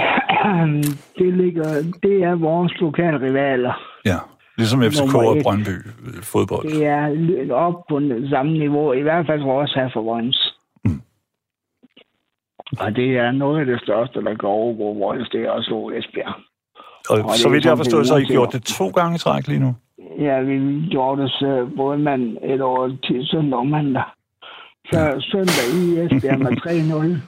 [1.19, 1.69] Det, ligger,
[2.03, 3.75] det er vores lokale rivaler.
[4.05, 4.19] Ja,
[4.57, 5.37] ligesom FCK og.
[5.43, 6.69] Brøndby øh, fodbold.
[6.69, 10.55] Det er op på samme niveau, i hvert fald for os her for Vojens.
[10.85, 11.01] Mm.
[12.81, 16.35] Og det er noget af det største, der går over Vojens, det er også Esbjerg.
[17.11, 19.15] Og det så vidt jeg har sådan, forstået, så har I gjort det to gange
[19.15, 19.75] i træk lige nu.
[20.19, 24.03] Ja, vi gjorde det så både mand et år til søndag og mandag.
[24.93, 27.21] Så søndag i Esbjerg med 3-0,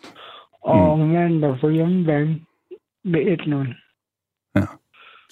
[0.63, 1.09] og Mm.
[1.09, 2.41] mandag på hjemmebane
[3.05, 3.75] med 1-0.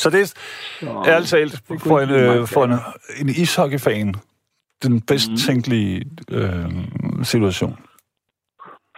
[0.01, 2.73] Så det er Så, ærligt talt for en, øh, for en,
[3.21, 4.15] en ishockey-fan
[4.83, 5.37] den bedst Mhm.
[5.37, 6.65] tænkelige øh,
[7.23, 7.79] situation.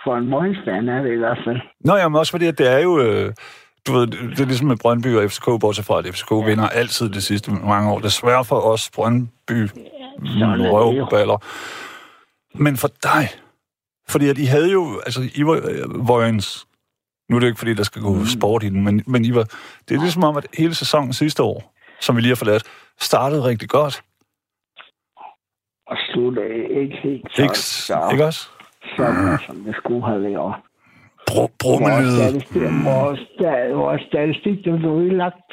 [0.04, 1.60] For en Vojens-fan er det i hvert fald.
[1.84, 3.00] Nå, jamen også fordi, at det er jo...
[3.00, 3.32] Øh,
[3.86, 6.44] du ved, det er ligesom med Brøndby og FCK, bortset fra, at FCK ja.
[6.44, 7.98] vinder altid de sidste mange år.
[7.98, 10.46] Desværre for os Brøndby jo.
[10.72, 11.38] røvballer.
[12.54, 13.28] Men for dig,
[14.08, 16.66] fordi at I havde jo, altså I var øh, Vojens,
[17.28, 19.44] Nu er det ikke, fordi der skal gå sport i den, men, men I var,
[19.88, 22.62] det er ligesom om, at hele sæsonen sidste år, som vi lige har forladt,
[23.00, 24.02] startede rigtig godt.
[25.86, 26.48] Og sluttede
[26.80, 28.48] ikke helt så, Ikke, så, ikke også?
[28.96, 30.54] sådan, som det skulle have været.
[31.30, 32.42] Br- brummelyde.
[32.84, 35.48] vores, sta- vores statistik, den blev udlagt,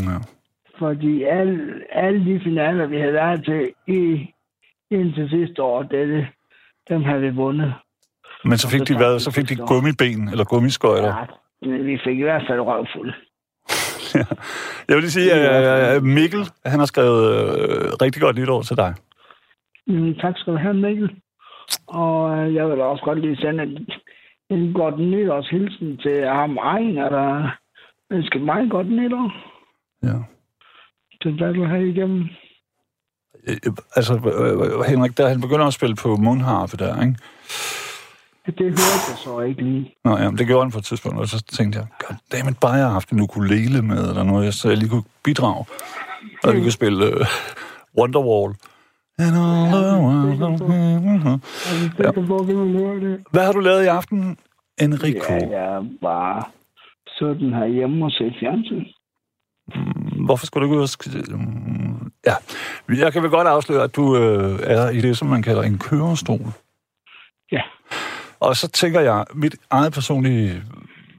[0.00, 0.16] Ja.
[0.78, 4.00] fordi alle, alle de finaler, vi havde været til i,
[4.90, 6.26] indtil sidste år, det,
[6.88, 7.74] dem havde vi vundet.
[8.44, 9.18] Men så fik de hvad?
[9.18, 11.08] Så fik de gummiben eller gummiskøjter.
[11.08, 11.24] Ja,
[11.68, 13.12] men vi fik i hvert fald røvfuld.
[14.88, 18.94] Jeg vil lige sige, at Mikkel, han har skrevet øh, rigtig godt nytår til dig.
[19.86, 21.10] Mm, tak skal du have, Mikkel.
[21.86, 23.88] Og øh, jeg vil også godt lige sende en,
[24.50, 27.56] en godt nytårshilsen til ham Ejner, der
[28.10, 29.32] ønsker mig godt nytår.
[30.02, 30.18] Ja.
[31.22, 32.28] Til hvad du har igennem.
[33.48, 33.56] Øh,
[33.96, 37.16] altså, øh, Henrik, der han begynder at spille på mundharpe der, ikke?
[38.46, 39.94] Det hørte jeg så ikke lige.
[40.04, 42.72] Nå ja, men det gjorde han på et tidspunkt, og så tænkte jeg, goddammit, bare
[42.72, 45.64] jeg har haft en ukulele med, eller noget, så jeg lige kunne bidrage.
[46.44, 47.26] Og vi kunne spille øh,
[47.98, 48.54] Wonderwall.
[49.18, 49.68] And all.
[53.30, 54.36] Hvad har du lavet i aften,
[54.80, 55.32] Enrico?
[55.32, 56.42] Ja, jeg bare
[57.18, 58.84] sådan her hjemme og se fjernsyn.
[60.26, 60.82] Hvorfor skulle du ikke ud
[61.32, 61.38] og...
[61.38, 61.88] Mm,
[62.26, 62.34] Ja,
[63.04, 65.78] jeg kan vel godt afsløre, at du øh, er i det, som man kalder en
[65.78, 66.46] kørestol.
[67.52, 67.62] Ja.
[68.40, 70.62] Og så tænker jeg, mit eget personlige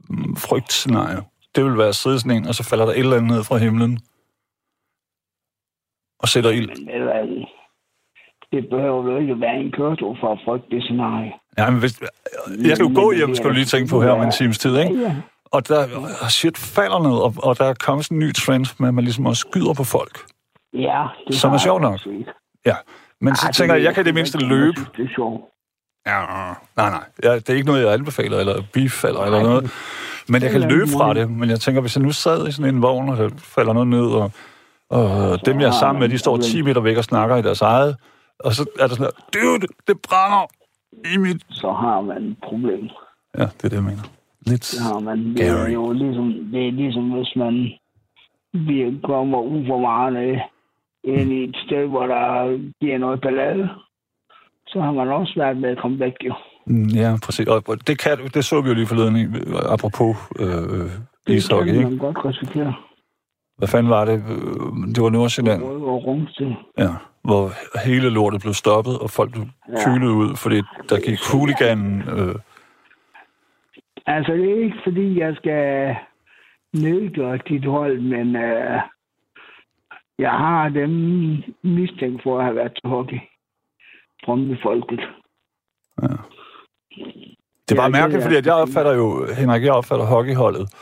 [0.08, 1.22] mm, frygtscenario,
[1.54, 3.44] det vil være at sidde sådan en, og så falder der et eller andet ned
[3.44, 3.98] fra himlen
[6.18, 6.68] og sætter ild.
[6.68, 7.46] Men det,
[8.52, 11.32] det behøver jo ikke være en kørestol for at frygte det scenarie.
[11.58, 12.00] Ja, men hvis,
[12.68, 14.78] jeg skal jo gå hjem, skal du lige tænke på her om en times tid,
[14.78, 15.00] ikke?
[15.00, 15.16] Ja,
[15.52, 15.86] Og der
[16.28, 19.04] shit falder ned, og, og der er kommet sådan en ny trend med, at man
[19.04, 20.18] ligesom også skyder på folk.
[20.74, 22.00] ja det Som er sjovt nok.
[22.00, 22.28] set.
[22.66, 22.74] Ja,
[23.20, 24.76] men så Ej, tænker jeg, jeg kan det mindste løbe.
[24.76, 25.42] synes, Det er sjovt.
[26.06, 26.20] Ja,
[26.76, 27.04] nej, nej.
[27.22, 29.70] Ja, det er ikke noget, jeg anbefaler, eller bifalder, eller noget.
[30.28, 31.30] Men jeg kan løbe fra det.
[31.30, 33.88] Men jeg tænker, hvis jeg nu sad i sådan en vogn, og der falder noget
[33.88, 34.30] ned, og,
[34.90, 37.60] og dem, jeg er sammen med, de står 10 meter væk og snakker i deres
[37.62, 37.96] eget,
[38.38, 40.46] og så er der sådan her, dude, det brænder
[41.14, 41.42] i mit...
[41.50, 42.84] Så har man et problem.
[43.38, 44.02] Ja, det er det, jeg mener.
[44.46, 44.70] Lidt...
[44.74, 45.18] Det har man.
[45.36, 47.70] Det er jo ligesom, det er ligesom hvis man
[48.52, 50.40] vi kommer uforvarende
[51.04, 53.68] ind i et sted, hvor der giver noget ballade.
[54.66, 56.34] Så har man også været med at komme væk, jo.
[56.66, 57.46] Mm, Ja, præcis.
[57.46, 59.36] Og det, kan, det så vi jo lige forleden,
[59.72, 60.90] apropos øh,
[61.36, 61.90] ishockey, det kan ikke?
[61.90, 62.74] man godt risikere.
[63.58, 64.14] Hvad fanden var det?
[64.28, 66.56] Øh, Det var Nordsjælland, og rungstil.
[66.78, 66.88] ja,
[67.24, 67.50] hvor
[67.88, 69.44] hele lortet blev stoppet, og folk blev
[69.84, 70.56] kylet ud, fordi
[70.88, 72.02] der gik huliganen...
[72.18, 72.34] Øh,
[74.14, 75.96] Altså, det er ikke fordi, jeg skal
[76.72, 78.80] nedgøre dit hold, men øh,
[80.18, 80.90] jeg har dem
[81.62, 83.20] mistænkt for at have været til hockey.
[84.24, 85.00] Brøndby-folket.
[87.68, 90.74] Det er bare Ja, mærkeligt, fordi at jeg opfatter jo, Henrik, jeg opfatter hockeyholdet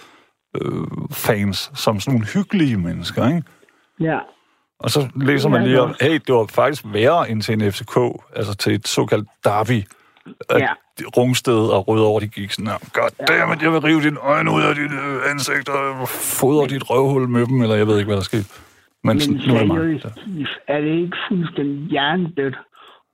[0.55, 3.43] øh, fans som sådan nogle hyggelige mennesker, ikke?
[4.01, 4.19] Ja,
[4.79, 7.73] Og så læser man Ja, lige om, hey, det var faktisk værre end til en
[7.73, 7.97] FCK,
[8.37, 9.83] altså til et såkaldt derby.
[10.51, 10.73] At Ja.
[11.17, 14.75] Rungsted og Rødovre, de gik sådan her, goddammit, jeg vil rive dine øjne ud af
[14.75, 16.09] dit øh, ansigt og
[16.41, 18.49] fodre dit røvhul med dem, eller jeg ved ikke, hvad der skete.
[19.05, 19.77] Men, men sådan, nu er det mig.
[20.03, 22.57] seriøst, er det ikke fuldstændig hjernedødt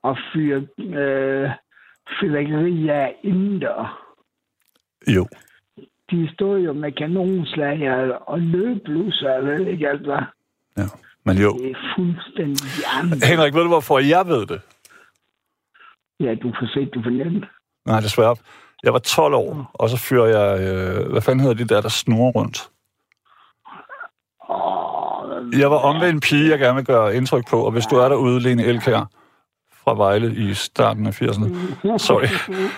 [0.03, 1.49] at fyre øh,
[2.19, 4.01] fyrværkeri af indendør?
[5.15, 5.27] Jo.
[6.11, 7.77] De stod jo med kanonslag
[8.27, 10.23] og- løblusser, jeg ved ikke alt hvad.
[10.77, 10.83] Ja.
[11.25, 11.51] Men jo.
[11.57, 13.25] Det er fuldstændig hjernedødt.
[13.25, 14.61] Henrik, ved du, hvorfor jeg ved det?
[16.19, 17.45] Ja, du får set på nettet.
[17.85, 18.35] Nej, desværre.
[18.83, 21.89] Jeg var 12 år, og så fyrer jeg, øh, hvad fanden hedder de der, der
[21.89, 22.69] snurrer rundt?
[25.59, 28.39] Jeg var omvendt pige, jeg gerne vil gøre indtryk på, og hvis du er derude,
[28.39, 29.09] Lene Elkær,
[29.83, 31.97] fra Vejle i starten af 80'erne.
[31.97, 32.27] Sorry.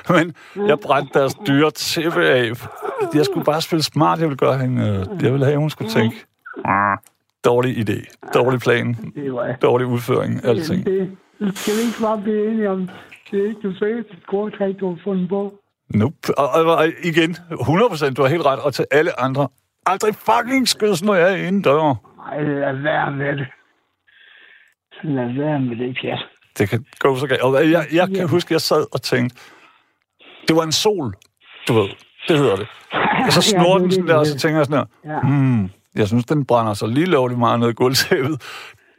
[0.17, 0.35] Men
[0.67, 2.51] jeg brændte deres dyre tæppe af.
[3.13, 4.19] Jeg skulle bare spille smart.
[4.19, 4.81] Jeg ville gøre hende...
[5.11, 6.25] øh, Jeg ville have, hun skulle tænke...
[6.65, 6.97] "Ah,
[7.45, 8.29] Dårlig idé.
[8.33, 8.93] Dårlig plan.
[9.15, 10.45] det Dårlig udføring.
[10.45, 10.85] Alting.
[10.85, 11.11] det.
[11.55, 12.89] Skal vi ikke bare blive enige om,
[13.31, 15.53] det er ikke det fedeste kortræk, du har fundet på?
[15.89, 16.15] Nope.
[16.39, 18.59] Og, og, og igen, 100% du har helt ret.
[18.59, 19.47] Og til alle andre,
[19.85, 21.95] aldrig fucking skydes, når jeg er inde dør.
[22.31, 23.47] Ej, lad være med det.
[25.03, 26.25] Lad være med det, pjat.
[26.57, 27.41] Det kan gå så galt.
[27.41, 29.35] Og jeg, jeg kan huske, jeg sad og tænkte,
[30.47, 31.13] det var en sol,
[31.67, 31.89] du ved.
[32.27, 32.67] Det hedder det.
[33.25, 35.19] Og så Ja, snor er den sådan der, og så tænker jeg sådan her, Ja.
[35.21, 38.41] hmm, jeg synes, den brænder så lige lovligt meget ned i gulvtæppet.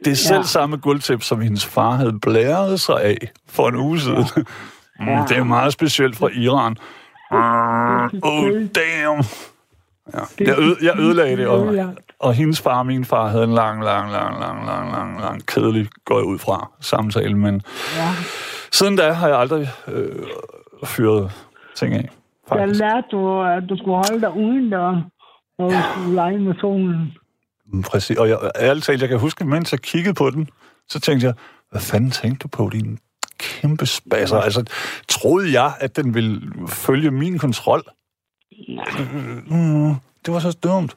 [0.05, 3.99] Det er selv samme gulvtæppe, som hendes far havde blæret sig af for en uge
[3.99, 4.25] siden.
[5.01, 5.25] Mm, Ja.
[5.29, 6.75] det er meget specielt fra Iran.
[8.23, 9.23] Oh, damn.
[10.13, 10.19] Ja.
[10.45, 11.75] Jeg, øde, jeg ødelagde det, og,
[12.19, 15.45] og hendes far og min far havde en lang, lang, lang, lang, lang, lang, lang,
[15.45, 17.61] kedelig, går jeg ud fra, samtale, men
[17.97, 18.09] Ja.
[18.71, 20.15] siden da har jeg aldrig øh,
[20.85, 21.31] fyret
[21.75, 22.09] ting af.
[22.49, 22.79] faktisk.
[22.79, 25.03] lærte du, at du skulle holde dig uden døren,
[25.59, 27.13] og du skulle lege med solen.
[27.73, 28.17] Mm, Præcis.
[28.17, 30.49] Og jeg, ærligt talt, jeg kan huske, mens jeg kiggede på den,
[30.87, 31.33] så tænkte jeg,
[31.71, 32.99] hvad fanden tænkte du på, din
[33.39, 34.37] kæmpe spasser?
[34.37, 34.71] Altså,
[35.07, 37.81] troede jeg, at den ville følge min kontrol?
[39.51, 39.93] Mm,
[40.25, 40.95] det var så dumt.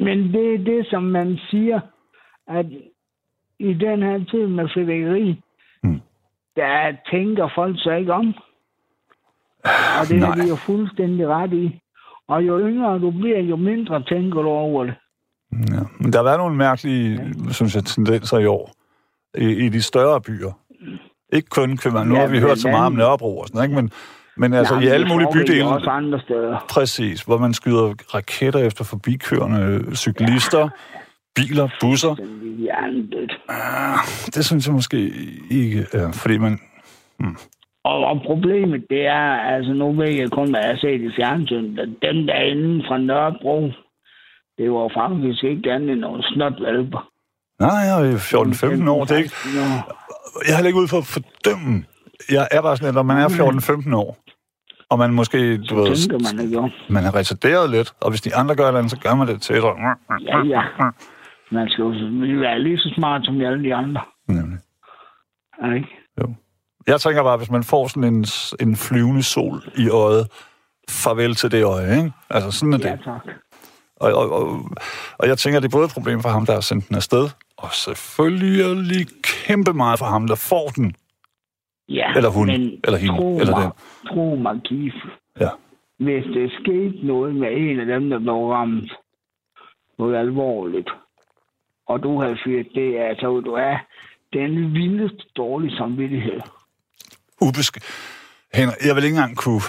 [0.00, 1.80] Men det er det, som man siger,
[2.48, 2.66] at
[3.58, 5.40] i den her tid med fyrværkeri,
[5.82, 6.00] Mm.
[6.56, 8.26] der tænker folk så ikke om.
[10.00, 10.44] Og det har Nej.
[10.44, 11.80] de jo fuldstændig ret i.
[12.28, 14.94] Og jo yngre du bliver, jo mindre tænker du over det.
[15.52, 15.80] Ja.
[16.00, 17.20] Men der har været nogle mærkelige,
[17.50, 18.72] synes jeg, tendenser i år
[19.38, 20.52] i, i de større byer.
[21.32, 22.08] Ikke kun København.
[22.08, 23.74] Nu Ja, har vi men hørt så meget om Nørrebro og sådan, ikke?
[23.74, 23.90] Men,
[24.36, 26.66] men altså Jamen, i alle det mulige bydele, Også andre steder.
[26.70, 30.68] præcis, hvor man skyder raketter efter forbikørende cyklister,
[31.36, 32.10] biler, busser.
[32.10, 33.32] Er hjernedødt.
[34.34, 35.12] Det synes jeg måske
[35.50, 36.58] ikke er, fordi man...
[37.84, 41.10] Og, og problemet, det er, altså nu ved jeg kun, hvad jeg har set i
[41.16, 43.70] fjernsynet, dem der er inde fra Nørrebro,
[44.58, 47.08] det var faktisk ikke andet end nogle snotvalper.
[47.60, 48.16] Nej, jeg er
[48.86, 49.04] 14-15 år.
[49.04, 49.32] Det er ikke,
[50.46, 51.84] jeg er heller ikke ude for at fordømme.
[52.30, 53.28] Jeg er bare sådan, at når man er
[53.90, 54.16] 14-15 år,
[54.90, 56.70] og man måske, du ved, tænker man ikke om.
[56.90, 59.54] man er retarderet lidt, og hvis de andre gør det, så gør man det til
[59.54, 59.72] dig.
[60.20, 60.62] Ja, ja.
[61.50, 61.88] Man skal jo
[62.40, 64.00] være lige så smart som alle de andre.
[64.28, 64.58] Nemlig.
[65.76, 65.88] Ikke?
[66.86, 68.24] Jeg tænker bare, hvis man får sådan en,
[68.68, 70.26] en flyvende sol i øjet,
[70.90, 72.12] farvel til det øje, ikke?
[72.30, 73.00] Altså, sådan er Ja, det.
[73.04, 73.22] tak.
[74.00, 74.70] Og, og, og,
[75.18, 77.24] og jeg tænker, det er både et problem for ham, der har sendt den afsted,
[77.56, 80.94] og selvfølgelig kæmpe meget for ham, der får den.
[81.88, 83.72] Ja, Eller hun, men eller hende, tro eller mig, den.
[84.08, 84.94] Tro mig, Kif.
[85.40, 85.48] Ja.
[85.98, 88.92] Hvis det skete noget med en af dem, der blev ramt,
[89.98, 90.90] noget alvorligt,
[91.86, 93.76] og du havde fyret det af, så du er
[94.32, 96.40] den vildeste dårlige samvittighed.
[97.40, 97.78] Ubesk...
[98.54, 99.60] Henrik, jeg vil ikke engang kunne...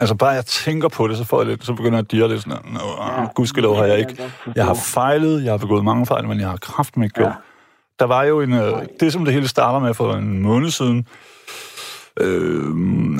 [0.00, 2.28] Altså, bare jeg tænker på det, så får jeg lidt, så begynder jeg at dirre
[2.28, 4.22] lidt sådan, ja, gudskelov har jeg ikke.
[4.56, 7.26] Jeg har fejlet, jeg har begået mange fejl, men jeg har kraft med gjort.
[7.26, 7.32] Ja.
[7.98, 8.52] Der var jo en...
[8.52, 11.06] Øh, det, som det hele starter med for en måned siden,
[12.20, 12.66] øh,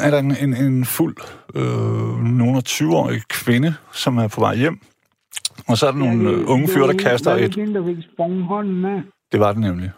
[0.02, 1.16] er der en, en, en fuld,
[1.54, 4.80] øh, nogen af 20-årig kvinde, som er på vej hjem.
[5.68, 7.56] Og så er der nogle øh, unge fyre, der kaster et...
[9.32, 9.90] Det var det nemlig.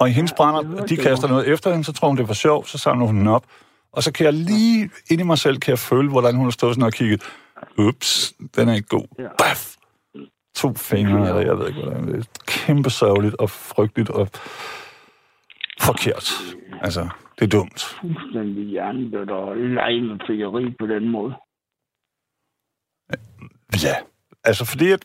[0.00, 2.68] Og i hendes brænder, de kaster noget efter hende, så tror hun, det var sjovt,
[2.68, 3.44] så samler hun den op.
[3.92, 6.50] Og så kan jeg lige ind i mig selv, kan jeg føle, hvordan hun har
[6.50, 7.22] stået sådan og kigget.
[7.78, 9.06] Ups, den er ikke god.
[9.18, 9.28] Ja.
[9.38, 9.76] Baf!
[10.54, 12.24] To fingre, eller jeg ved ikke, hvordan det er.
[12.46, 14.28] Kæmpe sørgeligt og frygteligt og
[15.80, 16.30] forkert.
[16.82, 17.80] Altså, det er dumt.
[18.00, 20.18] Fuldstændig hjernedødt og lege med
[20.78, 21.34] på den måde.
[23.84, 23.96] Ja,
[24.44, 25.04] altså fordi at,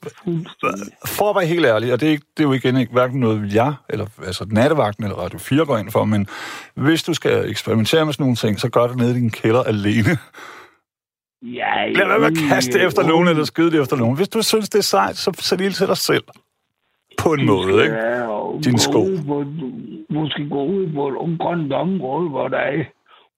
[1.05, 3.19] for at være helt ærlig, og det er, ikke, det er jo igen ikke hverken
[3.19, 6.27] noget jeg, eller altså nattevagten eller Radio 4 går ind for, men
[6.75, 9.63] hvis du skal eksperimentere med sådan nogle ting, så gør det nede i din kælder
[9.63, 10.17] alene.
[11.41, 14.15] Ja, Lad være med at kaste jo, efter nogen, eller skyde det efter nogen.
[14.15, 16.23] Hvis du synes, det er sejt, så sæt ild til dig selv.
[17.17, 17.95] På en måde, ikke?
[18.63, 18.99] Din sko.
[20.09, 22.83] måske gå ud på et omgrønt område, hvor der er,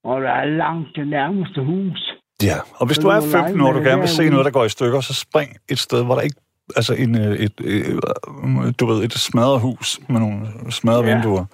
[0.01, 2.16] hvor der er langt til nærmeste hus.
[2.43, 4.51] Ja, og hvis du er må lege 15 år, du gerne vil se noget, der
[4.51, 6.35] går i stykker, så spring et sted, hvor der ikke...
[6.75, 11.13] Altså en, øh, et, øh, du ved, et smadret hus med nogle smadrede Ja.
[11.15, 11.45] vinduer.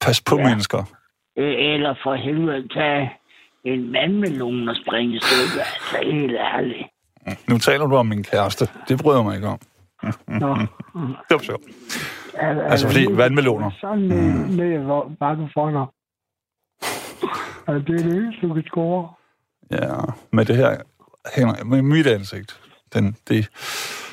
[0.00, 0.48] Pas på Ja.
[0.48, 0.78] mennesker.
[1.38, 3.12] Øh, Eller for helvede tage
[3.64, 5.62] en vandmelon og springe i stykker.
[5.64, 6.88] Altså, helt ærligt.
[7.48, 8.68] Nu taler du om min kæreste.
[8.88, 9.58] Det bryder jeg mig ikke om.
[10.28, 10.54] Nå,
[11.28, 11.62] Det var sjovt.
[12.34, 13.70] er, Altså, fordi vandmeloner.
[13.80, 15.86] Sådan ned, ned bakke for dig.
[17.66, 19.08] Og det er det eneste, du kan score.
[19.70, 19.94] Ja,
[20.32, 20.76] med det her,
[21.36, 22.60] Henrik, med mit ansigt.
[22.94, 23.48] Den, det,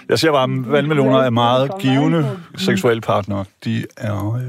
[0.09, 3.45] jeg siger bare, at vandmeloner er meget givende seksuelle partnere.
[3.65, 4.41] De er, øh,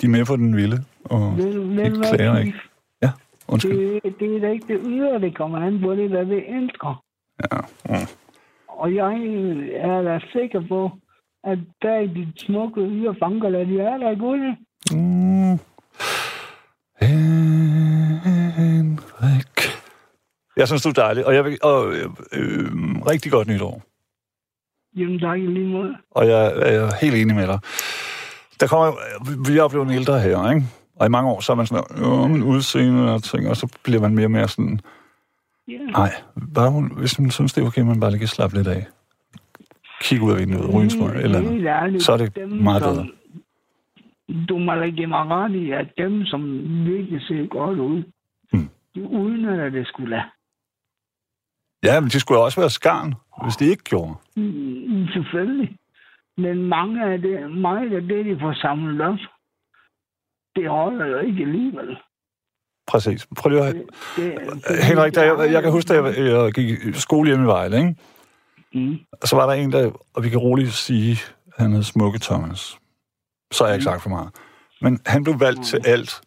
[0.00, 2.54] de er med på den vilde, og de hvad, klager ikke.
[3.02, 3.10] Ja,
[3.48, 4.00] undskyld.
[4.02, 6.34] Det, det er da ikke det ydre, det kommer an på, det er, hvad vi
[6.34, 7.02] elsker.
[7.52, 7.58] Ja.
[7.84, 8.06] Mm.
[8.68, 9.14] Og jeg
[9.74, 10.90] er da sikker på,
[11.44, 14.56] at der i dit smukke ydre fangerland, de er der ikke ude.
[14.92, 15.58] Mm.
[18.56, 19.55] Henrik.
[20.56, 22.66] Jeg synes, du er dejlig, og jeg vil, og, øh, øh,
[23.10, 23.82] rigtig godt nytår.
[24.96, 25.96] Jamen, tak i lige måde.
[26.10, 27.58] Og jeg er helt enig med dig.
[28.60, 28.92] Der kommer,
[29.50, 30.66] vi er blevet ældre her, ikke?
[30.96, 33.78] Og i mange år, så er man sådan, øh, men udseende og ting, og så
[33.84, 34.80] bliver man mere og mere sådan,
[35.68, 36.10] nej,
[36.54, 38.86] bare hun, hvis man synes, det er okay, man bare lige kan slappe lidt af.
[40.00, 42.02] Kig ud af vinduet, ryge en eller andet.
[42.02, 43.06] Så er det dem, meget som- bedre.
[44.48, 46.42] Du må da give mig ret i, at dem, som
[46.86, 48.02] virkelig ser godt ud,
[48.52, 48.68] Mm.
[48.94, 50.22] de udnytter det skulle da.
[51.86, 53.14] Ja, men de skulle også være skarn,
[53.44, 54.14] hvis de ikke gjorde.
[54.36, 55.76] Mm, selvfølgelig.
[56.38, 59.18] Men mange af det, meget af det, de får samlet op,
[60.56, 61.96] det holder jo ikke alligevel.
[62.86, 63.26] Præcis.
[63.36, 63.74] Prøv lige at...
[63.74, 63.84] Det,
[64.16, 67.48] det, Henrik, da jeg, jeg kan huske, da jeg, jeg gik i skole hjemme i
[67.48, 67.94] Vejle, ikke?
[68.74, 68.98] Mm.
[69.24, 71.16] Så var der en, der, og vi kan roligt sige,
[71.58, 72.78] han hed Smukke Thomas.
[73.52, 74.28] Så har jeg ikke sagt for meget.
[74.80, 76.20] Men han blev valgt til alt.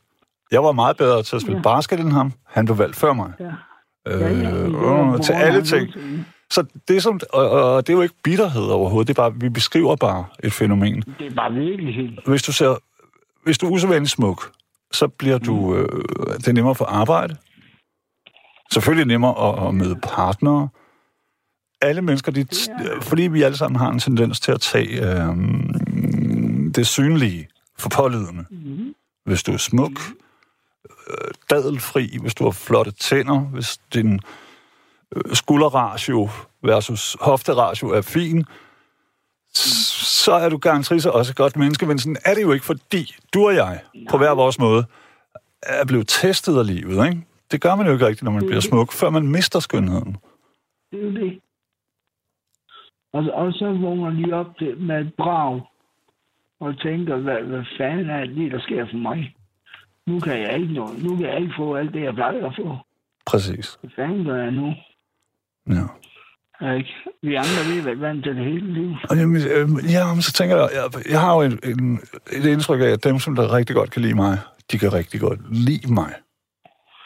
[0.51, 1.61] Jeg var meget bedre til at spille Ja.
[1.75, 2.33] basket end ham.
[2.47, 3.33] Han blev valgt før mig.
[3.39, 3.51] Ja.
[4.09, 5.89] Øh, Ja, ja, øh, til alle ting.
[6.51, 9.07] Så det er, som, og, og det er jo ikke bitterhed overhovedet.
[9.07, 11.03] Det er bare, vi beskriver bare et fænomen.
[11.19, 12.09] Det er bare virkelighed.
[12.25, 12.75] Hvis du ser,
[13.43, 14.51] hvis du er usædvanligt smuk,
[14.91, 15.87] så bliver du, øh,
[16.37, 17.35] det er nemmere få arbejde.
[18.73, 20.69] Selvfølgelig er nemmere at, at møde partnere.
[21.81, 22.45] Alle mennesker, de,
[23.01, 25.35] fordi vi alle sammen har en tendens til at tage øh,
[26.75, 27.47] det synlige
[27.77, 28.45] for pålydende.
[28.51, 28.93] Mm.
[29.25, 30.15] Hvis du er smuk, øh,
[31.49, 34.19] dadelfri, hvis du har flotte tænder, hvis din
[35.15, 36.29] øh, skulderratio
[36.63, 38.45] versus hofteratio er fin,
[39.53, 42.65] så er du garanteret så også et godt menneske, men sådan er det jo ikke,
[42.65, 43.79] fordi du og jeg,
[44.09, 44.85] på hver vores måde,
[45.63, 47.21] er blevet testet af livet, ikke?
[47.51, 50.17] Det gør man jo ikke rigtigt, når man bliver smuk, før man mister skønheden.
[50.91, 51.39] Det er jo det.
[53.13, 55.61] Og, og så vågner de op til, med et brag
[56.59, 59.35] og tænker, hvad, hvad fanden er det der sker for mig?
[60.09, 61.03] Nu kan jeg ikke noget.
[61.03, 62.77] Nu kan jeg ikke få alt det, jeg plejer at få.
[63.25, 63.77] Præcis.
[63.81, 64.67] Hvad fanden gør jeg nu?
[65.75, 65.85] Ja.
[66.77, 66.93] Ikke?
[67.23, 68.89] Vi andre, vi har været vant til det hele liv.
[69.09, 71.99] Og jamen, øh, ja, så tænker jeg, jeg, jeg har jo en, en,
[72.37, 74.37] et indtryk af, at dem, som der rigtig godt kan lide mig,
[74.71, 76.11] de kan rigtig godt lide mig.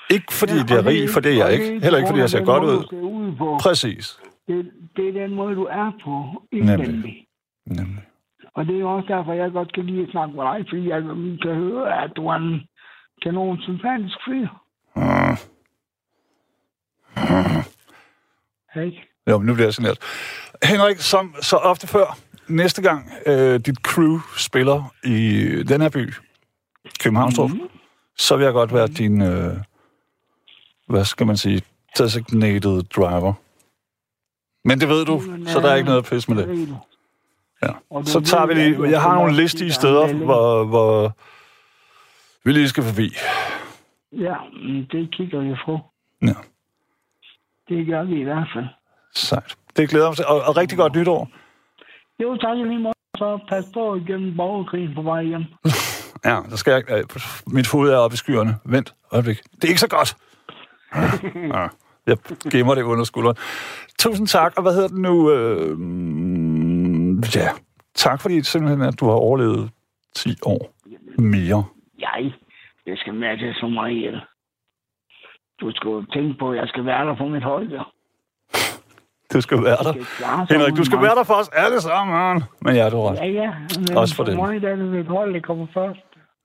[0.10, 1.80] Ikke fordi ja, de er rig, for det er jeg ikke.
[1.84, 2.80] Heller ikke, fordi jeg ser godt ud.
[3.62, 4.20] Præcis.
[4.48, 6.14] Det, det er den måde, du er på
[6.52, 6.74] Nemlig.
[6.74, 7.16] indvendigt.
[7.66, 8.04] Nemlig.
[8.56, 11.02] Og det er også derfor, jeg godt kan lide at snakke med dig, fordi jeg
[11.42, 12.62] kan høre, at du er en
[13.24, 14.48] kanon sympatisk fyr.
[14.96, 15.38] Mm.
[18.82, 19.10] Ikke?
[19.30, 19.98] Jo, men nu bliver jeg generet.
[20.64, 22.18] Henrik, som så ofte før,
[22.48, 26.14] næste gang øh, dit crew spiller i den her by,
[27.00, 27.70] Københavnstrup, mm.
[28.18, 29.58] så vil jeg godt være din, øh,
[30.88, 31.62] hvad skal man sige,
[31.98, 33.34] designated driver.
[34.66, 36.78] Men det ved du, så der er ikke noget pis med det.
[37.64, 37.70] Ja.
[38.04, 41.16] Så tager vi lige, jeg har nogle listige steder, hvor, hvor
[42.46, 43.10] vi lige skal forbi.
[44.12, 44.36] Ja,
[44.92, 45.80] det kigger vi på.
[46.22, 46.36] Ja,
[47.70, 48.66] Det gør vi i hvert fald.
[49.16, 49.56] sejt.
[49.78, 51.30] Det glæder mig til, og, og rigtig godt nytår.
[52.24, 52.94] Jo, tak lige måde.
[53.18, 55.44] Så pas på igennem borgerkrigen på vej hjem.
[56.26, 56.84] Ja, der skal jeg...
[56.98, 57.04] Øh,
[57.48, 58.56] mit hoved er oppe i skyerne.
[58.66, 59.38] Vent, øjeblik.
[59.56, 60.16] Det er ikke så godt.
[61.58, 61.68] Ja,
[62.08, 62.18] jeg
[62.52, 63.38] gemmer det under skulderen.
[64.00, 65.32] Tusind tak, og hvad hedder det nu?
[65.32, 67.50] Øh, mm, ja,
[67.96, 69.70] tak fordi simpelthen, at du har overlevet
[70.16, 70.74] 10 år
[71.22, 71.64] mere.
[72.08, 72.34] Jeg,
[72.86, 74.22] det skal med til så meget ihjel.
[75.62, 77.84] Du skal jo tænke på, at jeg skal være der på mit hold, jo.
[79.34, 79.94] Du skal være der.
[79.94, 82.44] skal Henrik, du skal være der for os alle sammen.
[82.62, 83.18] Men ja, du har ret.
[83.18, 83.52] Ja, ja.
[83.80, 84.36] Men Også for for det.
[84.40, 86.00] mig er det mit hold, der kommer først.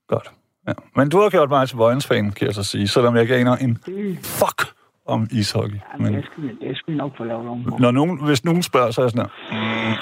[0.09, 0.31] Godt.
[0.69, 0.73] Ja.
[0.97, 3.57] Men du har gjort mig til Vojens-fan, kan jeg så sige, selvom jeg ikke aner
[3.57, 3.79] en
[4.25, 4.75] fuck
[5.07, 5.77] om ishockey.
[5.93, 8.45] jamen, Men det, skal, vi- det skal vi nok få lavet om når nogen, hvis
[8.45, 9.57] nogen spørger, så er jeg sådan her,
[9.87, 9.93] mm,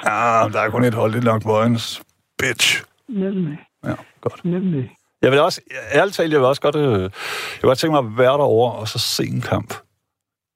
[0.46, 2.02] ah, der er kun et hold, det er nok Vojens.
[2.38, 2.84] Bitch.
[3.08, 3.58] Nemlig.
[3.84, 4.44] Ja, godt.
[4.44, 4.90] Nemlig.
[5.26, 5.60] Jeg vil også,
[5.94, 8.72] ærligt talt, jeg vil også godt, øh, jeg vil godt tænke mig at være derovre
[8.80, 9.74] og så se en kamp.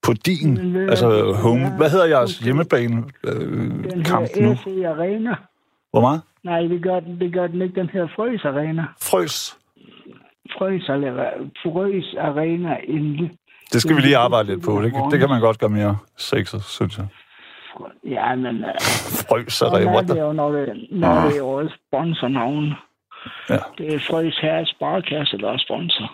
[0.07, 1.77] På din, altså home.
[1.77, 3.41] Hvad hedder jeres hjemmebane øh,
[3.95, 4.55] Den kamp nu?
[4.55, 5.35] SC Arena.
[5.91, 6.21] Hvor meget?
[6.45, 7.81] Nej, det gør den, det gør den ikke.
[7.81, 8.85] Den her Frøs Arena.
[9.03, 9.57] Frøs.
[10.59, 10.83] Frøs,
[11.63, 13.31] Frøs Arena Inde.
[13.73, 14.83] Det skal vi lige arbejde lidt på.
[14.83, 17.07] Det, det kan man godt gøre mere sexet, synes jeg.
[18.05, 18.71] Ja, men uh,
[19.29, 22.75] Frøs er sådan er det jo, når det, når det er jo sponsornavn.
[23.51, 23.59] Ja.
[23.79, 26.13] Det er Frøs her Sparkasse, der er sponsor.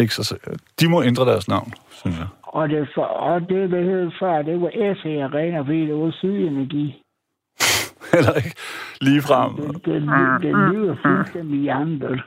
[0.00, 0.60] Ikke så sikkert.
[0.80, 2.26] De må ændre deres navn, synes jeg.
[2.42, 6.10] Og det, for, og det, det hed før, det var SC Arena, fordi det var
[6.10, 7.02] Sydenergi.
[8.16, 8.56] Eller ikke
[9.00, 9.56] lige frem.
[9.56, 12.20] Det, det, det, det lyder fuldstændig hjernedødt.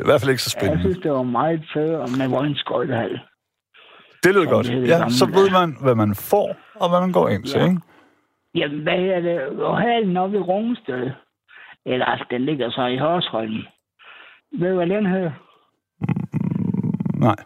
[0.00, 0.82] I hvert fald ikke så Jeg spændende.
[0.82, 3.20] synes, det var meget federe med Vojens Skøjtehal.
[4.24, 4.66] Det lyder godt.
[4.66, 7.64] det Ja, så ved man, hvad man får, og hvad man går ind til, Ja.
[7.64, 7.80] ikke?
[8.54, 9.40] Jamen, hvad er det?
[9.42, 11.10] Og halen oppe i Rungsted.
[11.86, 13.58] Eller altså, den ligger så i Hørsholm.
[14.52, 15.32] Ved du, hvad den hedder?
[17.18, 17.36] Nej.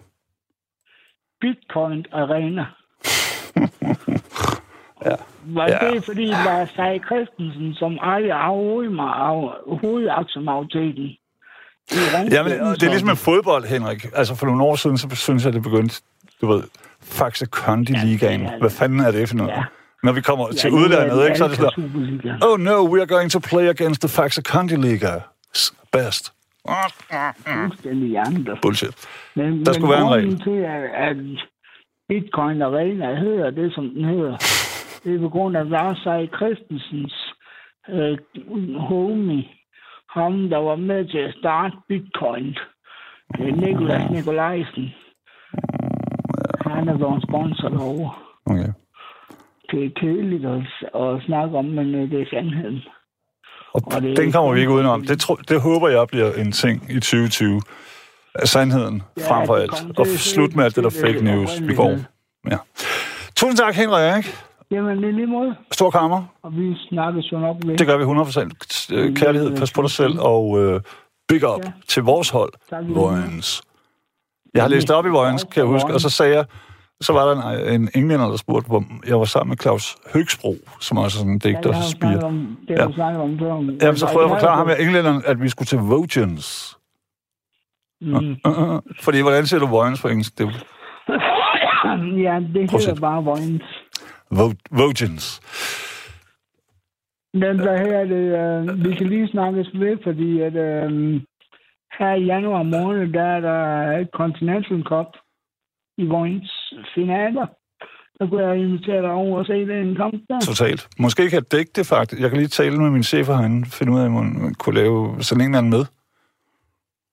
[1.40, 2.66] Bitcoin Arena.
[5.04, 5.14] Ja.
[5.46, 5.90] Var Ja.
[5.90, 8.48] det, fordi var Sej Christensen, som ejer
[9.80, 11.16] hovedaktiemajoriteten?
[12.30, 14.06] Jamen, det er ligesom med fodbold, Henrik.
[14.14, 16.02] Altså, for nogle år siden, så synes jeg, det begyndte,
[16.40, 16.62] du ved,
[17.02, 18.48] Faxe Kondi Ligaen.
[18.60, 19.52] Hvad fanden er det for noget?
[19.52, 19.64] Ja.
[20.02, 23.00] Når vi kommer til nu er udlandet, ikke, så er det sådan, oh no, we
[23.00, 24.42] are going to play against the Faxe
[24.76, 25.12] Liga.
[25.56, 26.32] S- Best.
[27.46, 28.58] Fuldstændig hjernedødt.
[28.62, 28.94] Bullshit.
[29.36, 31.16] Men, Der skulle være en grunden til, at, at
[32.08, 34.36] Bitcoin Arena hedder det, som den hedder,
[35.04, 37.14] det er på grund af Lars Seier Christensens
[37.88, 38.18] øh,
[38.88, 39.44] homie,
[40.10, 42.56] ham, der var med til at starte Bitcoin
[43.38, 44.86] Det er Nikolas Nikolajsen.
[46.66, 48.12] Han er vores sponsor derovre.
[48.46, 48.72] Okay.
[49.70, 50.60] Det er kedeligt at,
[51.02, 52.80] at snakke om, men øh, det er sandheden.
[53.74, 55.04] Og, Og det den kommer vi ikke udenom.
[55.06, 57.60] Det, tro, det håber jeg bliver en ting i 2020.
[58.34, 59.98] Af Sandheden Ja, frem for alt.
[59.98, 61.96] Og slut med alt det der fake news, vi går.
[62.50, 62.56] Ja.
[63.36, 64.24] Tusind tak, Henrik.
[64.70, 65.54] Jamen, det er lige måde.
[65.72, 66.24] Stor kammer.
[66.42, 67.76] Og vi snakkes jo nok ved.
[67.78, 68.94] Det gør vi 100%.
[68.94, 70.80] Øh, Kærlighed, pas på dig selv, og øh,
[71.28, 71.72] big up Ja.
[71.88, 72.52] til vores hold.
[72.94, 73.62] Vojens.
[74.54, 76.44] Jeg har læst op i Vojens, kan jeg huske, og så sagde jeg,
[77.00, 77.34] så var der
[77.72, 81.20] en, en englænder, der spurgte, hvor jeg var sammen med Claus Høgsbro, som også er
[81.20, 82.22] sådan en Ja, digter vi spire.
[82.22, 83.48] om, det har snakket om før.
[83.82, 86.76] Jamen, så prøver jeg at forklare ham, at englænderen, at vi skulle til Vojens.
[88.00, 88.14] Mm.
[88.14, 90.38] Uh, uh, fordi, hvordan siger du Vojens på engelsk?
[90.38, 90.46] Det
[92.26, 93.62] ja, det Prøv hedder bare Vojens.
[94.34, 95.40] Vo- Vojens.
[97.34, 101.20] Men hvad her det, øh, vi kan lige snakkes ved, fordi at, øh,
[101.98, 105.06] her i januar måned, der er der Continental Cup
[105.98, 107.46] i Vojens finaler.
[108.16, 110.40] Så kunne jeg invitere dig over og se den kamp der.
[110.40, 110.88] Totalt.
[110.98, 112.22] Måske kan jeg dække det faktisk.
[112.22, 115.22] Jeg kan lige tale med min chef herinde, finde ud af, om man kunne lave
[115.22, 115.84] sådan en eller anden med.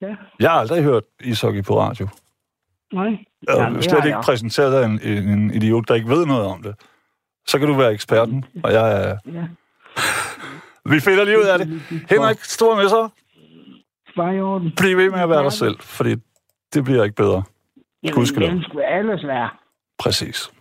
[0.01, 2.07] Ja, Jeg har aldrig hørt ishockey på radio.
[2.93, 3.17] nej.
[3.47, 4.23] Jeg har det slet har ikke jeg.
[4.25, 6.75] præsenteret af en, en, idiot, der ikke ved noget om det.
[7.47, 9.17] Så kan du være eksperten, og jeg er...
[9.33, 9.43] Ja.
[10.91, 11.81] Vi finder lige ud af det.
[12.09, 13.09] Henrik, stor med sig.
[14.15, 14.71] Bare i orden.
[14.77, 16.15] Bliv ved med at være dig selv, fordi
[16.73, 17.43] det bliver ikke bedre.
[18.03, 19.49] Jamen, den skulle alles være.
[19.99, 20.51] Præcis.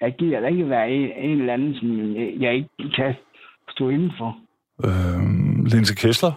[0.00, 3.14] Jeg gider da ikke være en, en eller anden, som jeg ikke kan
[3.70, 4.36] stå inden for.
[4.84, 6.32] Øhm, Linse Kessler.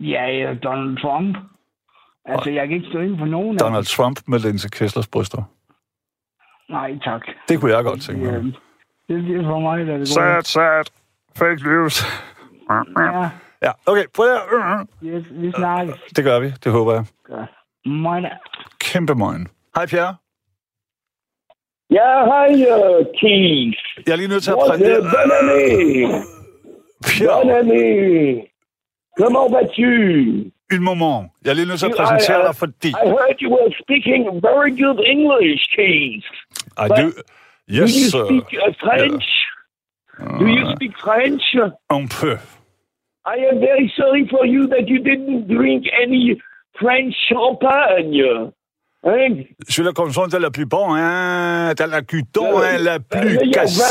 [0.00, 1.36] Ja, eller Donald Trump.
[2.24, 5.42] Altså, jeg kan ikke stå inden for nogen af Donald Trump med Linse Kesslers bryster.
[6.70, 7.22] Nej, tak.
[7.48, 8.32] Det kunne jeg godt tænke mig.
[8.32, 8.38] Ja,
[9.14, 10.84] det bliver for mig, der er det Sad, sad.
[11.36, 12.02] Fake news.
[12.70, 13.30] Ja,
[13.62, 14.04] Ja, okay.
[14.16, 14.86] Prøv at...
[15.00, 15.94] vi, vi snakkes.
[16.16, 16.50] Det gør vi.
[16.64, 17.04] Det håber jeg.
[17.86, 18.30] Mig da.
[18.80, 19.48] Kæmpe morgen.
[19.76, 20.14] Hej, Pierre.
[21.90, 23.80] Ja, hej, uh, Keith.
[24.06, 25.00] Jeg er lige nødt til at præsentere...
[25.00, 25.38] bonne
[27.28, 28.46] Bonne année.
[29.20, 29.90] Comment vas-tu?
[30.76, 31.22] un moment.
[31.44, 32.88] Jeg er lige nødt til at You- præsentere I- dig, fordi...
[32.88, 36.26] I heard you were speaking very good English, Keith.
[36.84, 37.04] I do...
[37.06, 38.24] Do Yes, you sir.
[38.26, 39.26] speak uh, French?
[40.40, 41.44] Do you speak French?
[41.98, 42.34] Un peu.
[43.34, 46.24] I am very sorry for you that you didn't drink any
[46.80, 48.18] French champagne.
[49.04, 49.46] Hein?
[49.86, 53.36] Le consommateur de la plus bon, hein, de la guidon, Ja, hein, la plus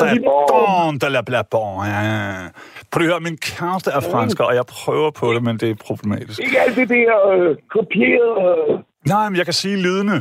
[0.01, 0.93] vraiment.
[0.93, 2.51] de la la bon, hein.
[2.91, 6.39] Prøv at min kæreste er fransk, og jeg prøver på det, men det er problematisk.
[6.45, 8.79] Ikke alt det der øh, kopieret øh,
[9.13, 10.17] Nej, men jeg kan sige lydende.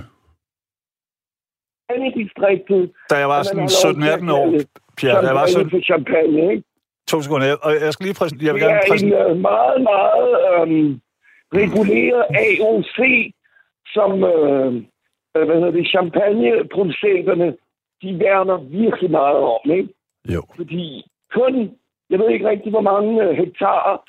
[1.93, 2.83] Anne-distriktet.
[3.11, 4.47] Da jeg var sådan har lov til 17-18 at år,
[4.97, 6.65] Pierre, da jeg var sådan champagne, ikke?
[7.13, 9.37] to sekunder, og jeg skal lige præsentere, jeg vil Det gerne er en præsentere, øh,
[9.51, 10.91] meget, meget øhm,
[11.61, 12.99] reguleret AOC,
[13.95, 14.75] som øh,
[15.37, 17.49] øh, hvad hedder det, champagneproducenterne,
[18.03, 19.89] de værner virkelig meget om, ikke?
[20.35, 21.71] jo, Fordi kun,
[22.11, 24.05] jeg ved ikke rigtig, hvor mange øh, hektar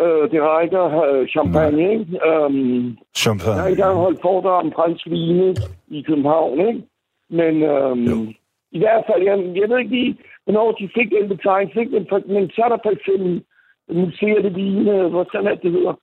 [0.00, 2.04] øh, det rækker øh, champagne, ikke?
[2.28, 3.70] Øhm, jeg har champagne.
[3.70, 5.54] engang holdt foredrag om fransk vine
[5.88, 6.82] i København, ikke?
[7.30, 8.28] Men øhm,
[8.72, 11.80] i hvert fald, jeg, jeg ved ikke lige, hvornår de fik den betegnelse?
[11.84, 13.44] Men, men så er der for eksempel
[13.90, 15.94] museer det vine, hvor sådan at det hedder.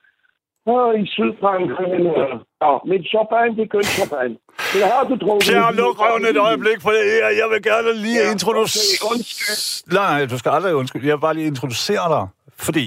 [0.66, 2.32] Og i Sydfrankrig, men, øh,
[2.64, 4.34] ja, men champagne, det er kun champagne.
[4.74, 5.48] Men har du drukket...
[5.48, 7.28] Pierre, luk røven et øjeblik for her.
[7.40, 8.82] Jeg vil gerne lige Ja, introducere...
[9.04, 9.92] okay, undskyld.
[9.96, 11.06] Nej, nej, du skal aldrig undskylde.
[11.06, 12.24] Jeg vil bare lige introducere dig.
[12.66, 12.84] Fordi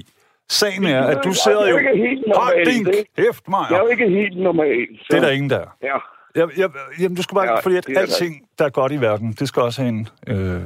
[0.50, 1.74] sagen er, at du Jeg sidder er jo...
[1.74, 3.78] jo ikke helt Hold normalt, din kæft, Jeg er Maja.
[3.84, 4.88] jo ikke helt normal.
[5.00, 5.06] Så.
[5.12, 5.60] Det er der ingen der.
[5.60, 5.70] er.
[5.90, 5.98] Ja.
[6.40, 6.70] Jeg, jeg,
[7.02, 7.46] jamen, du skal bare...
[7.52, 10.62] Ja, fordi at alting, der er godt i verden, det skal også have en øh,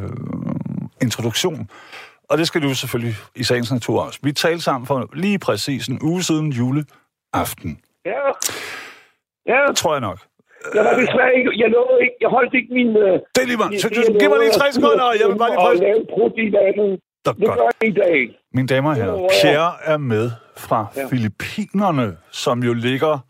[1.01, 1.70] introduktion.
[2.30, 4.20] Og det skal du selvfølgelig i sagens natur også.
[4.24, 6.51] Vi talte sammen for lige præcis en uge siden
[7.36, 7.80] juleaften.
[8.06, 8.22] Ja.
[9.48, 10.20] Ja, Tror jeg nok.
[10.76, 11.52] jeg var desværre ikke...
[11.64, 12.16] Jeg nåede ikke...
[12.22, 12.88] Jeg holdt ikke min...
[12.88, 13.82] Øh, Det er lige meget.
[13.82, 15.94] Så du, giv mig lige tre sekunder, og jeg vil bare lige Og præsentere...
[15.94, 17.00] lave prut i vandet.
[17.26, 17.60] Det Det godt.
[17.60, 18.40] gør jeg i dag.
[18.54, 19.28] Mine damer og herrer, ja.
[19.42, 21.08] Pierre er med fra Ja.
[21.08, 23.26] Filippinerne, som jo ligger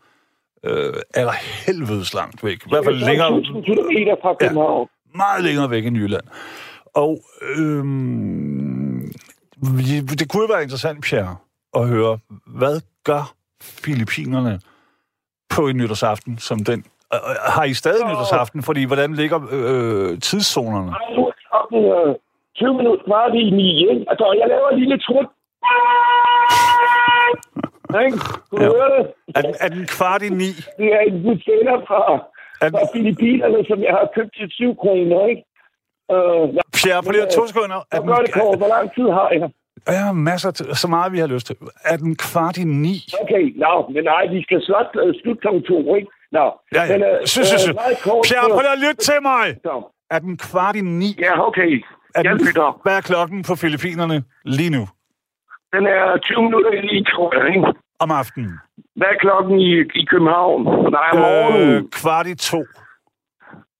[0.64, 1.32] øh, aller
[1.66, 2.58] helvedes langt væk.
[2.66, 4.88] I hvert fald længere, 1000 kilometer fra København.
[5.14, 6.22] meget længere væk end Jylland.
[6.94, 7.18] Og
[7.56, 9.12] øhm,
[10.20, 11.36] det kunne jo være interessant, Pierre,
[11.76, 13.34] at høre, hvad gør
[13.84, 14.60] Filippinerne
[15.54, 16.84] på en nytårsaften som den?
[17.14, 18.62] Øh, øh, Har I stadig nytårsaften?
[18.62, 20.90] Fordi hvordan ligger øh, tidszonerne?
[20.90, 22.14] Er klokken øh,
[22.56, 24.04] 20 minutter kvart i 9, ikke?
[24.10, 25.26] Altså, jeg laver en lille trut.
[28.04, 28.18] Ikke?
[28.50, 28.70] Kunne du Ja.
[28.76, 29.04] høre det?
[29.36, 30.50] Er den, er den kvart i ni?
[30.78, 32.00] Det er en buffetter fra,
[32.60, 35.42] fra den, Filippinerne, som jeg har købt til 7 kroner, ikke?
[36.14, 37.76] Øh, jeg Pierre, på lige to sekunder.
[37.76, 38.58] Er jeg gør det den, kort.
[38.62, 39.48] Hvor lang tid har jeg?
[39.88, 41.56] Ja, masser til, så meget vi har lyst til.
[41.84, 42.96] Er den kvart i ni?
[43.22, 45.48] Okay, nå, men nej, vi skal slot, uh, slutte kl.
[45.68, 46.08] to, ikke?
[46.32, 46.92] Nå, Ja, ja.
[46.92, 47.70] men, øh, sø, sø.
[47.70, 47.74] øh,
[48.28, 49.46] Pierre, så- prøv at lytte til mig!
[50.10, 51.10] Er den kvart i ni?
[51.18, 51.84] Ja, okay.
[52.14, 52.38] Er den,
[52.82, 54.84] hvad er klokken på Filippinerne lige nu?
[55.74, 57.66] Den er 20 minutter i ni, tror jeg, ikke?
[58.00, 58.52] Om aftenen?
[58.96, 60.62] Hvad er klokken i, i København?
[60.90, 61.68] Nej, om morgenen.
[61.76, 62.64] Øh, kvart i to.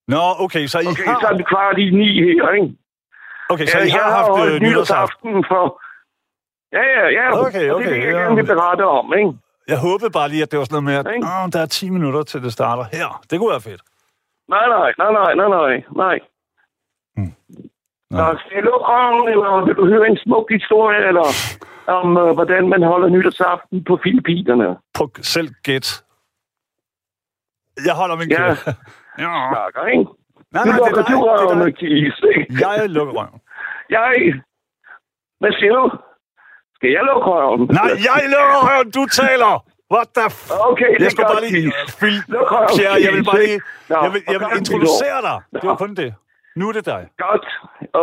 [0.08, 1.18] Nå, okay, så I Okay, har...
[1.20, 2.74] så er det kvart i ni her, ikke?
[3.52, 5.81] Okay, så I jeg har haft øh, nytårsaften for...
[6.72, 7.24] Ja, ja, ja.
[7.46, 8.18] Okay, og okay, Det er det, jeg ja.
[8.20, 9.32] gerne vil berette om, ikke?
[9.68, 11.90] Jeg håbede bare lige, at det var sådan noget med, at åh, der er 10
[11.90, 13.08] minutter til det starter her.
[13.30, 13.82] Det kunne være fedt.
[14.48, 16.16] Nej, nej, nej, nej, nej, nej, nej.
[17.16, 17.32] Hmm.
[18.40, 21.26] Skal jeg lukke røven, eller vil du høre en smuk historie, eller
[21.86, 24.76] om, øh, hvordan man holder nytårsaften på Filippinerne?
[24.98, 26.04] På selv gæt.
[27.86, 28.36] Jeg holder min Ja.
[28.36, 28.56] kære.
[29.18, 29.32] Ja.
[29.52, 30.04] Snakker, ikke?
[30.54, 32.66] Nej, nej, det lukker er du røven er kis, ikke?
[32.66, 33.40] Jeg lukker røven.
[33.90, 34.10] Jeg...
[35.40, 35.90] Hvad siger du?
[36.82, 37.60] Skal jeg lukke røven?
[37.78, 38.88] Nej, jeg lukker røven.
[38.98, 39.52] Du taler.
[39.94, 40.36] What the f...
[40.70, 41.64] Okay, Jeg skal bare lige...
[42.52, 43.60] Røven, Pierre, jeg vil bare lige...
[44.04, 45.36] Jeg vil, jeg vil introducere dig.
[45.60, 46.10] Det var kun det.
[46.58, 47.02] Nu er det dig.
[47.26, 47.46] Godt.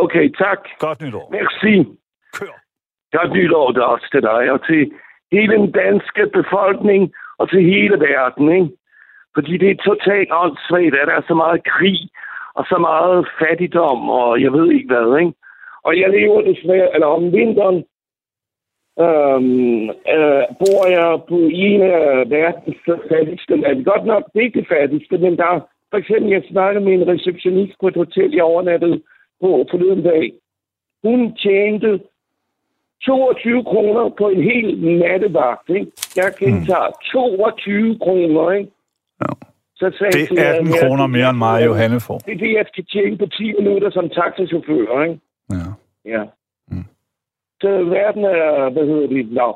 [0.03, 0.59] Okay, tak.
[0.85, 1.25] Godt nytår.
[1.37, 1.73] Merci.
[2.37, 2.55] Kør.
[3.17, 4.81] Godt nytår det også til dig, og til
[5.35, 7.01] hele den danske befolkning,
[7.39, 8.69] og til hele verden, ikke?
[9.35, 11.99] Fordi det er totalt åndssvagt, at der er så meget krig,
[12.57, 15.33] og så meget fattigdom, og jeg ved ikke hvad, ikke?
[15.87, 17.79] Og jeg lever desværre, eller om vinteren,
[19.05, 19.83] øhm,
[20.15, 21.37] øh, bor jeg på
[21.67, 22.79] en af verdens
[23.11, 23.83] fattigste lande.
[23.83, 25.59] Godt nok, det ikke det fattigste, men der er,
[25.91, 29.01] for eksempel, jeg snakkede med en receptionist på et hotel, jeg overnattede
[29.41, 30.31] på forleden dag.
[31.03, 31.99] Hun tjente
[33.05, 34.67] 22 kroner på en hel
[34.99, 35.91] nattevagt, ikke?
[36.15, 38.71] Jeg gentager 22 kroner, ikke?
[39.21, 39.31] Ja.
[39.75, 42.17] Så sagde jeg Det er hende, 18 ja, kroner mere end mig, Johanne får.
[42.17, 45.19] Det er det, jeg skal tjene på 10 minutter som taxachauffør, ikke?
[45.49, 45.69] Ja.
[46.13, 46.23] Ja.
[47.61, 49.49] Så verden er, hvad hedder det, nå.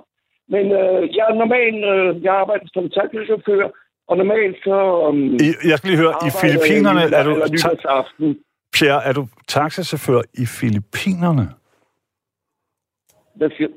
[0.54, 3.66] Men øh, jeg er normalt, øh, jeg arbejder som taxachauffør,
[4.08, 4.78] og normalt så...
[5.08, 7.34] Um, I, jeg skal lige høre, i Filippinerne er du...
[7.58, 8.44] Ta-.
[8.74, 11.46] Pierre, er du taxachauffør i Filippinerne?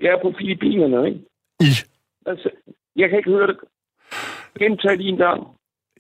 [0.03, 1.21] Jeg er på Filippinerne, ikke?
[1.61, 1.71] I.
[2.27, 2.51] Altså,
[2.97, 3.57] jeg kan ikke høre det.
[4.59, 5.47] Gentag lige en gang.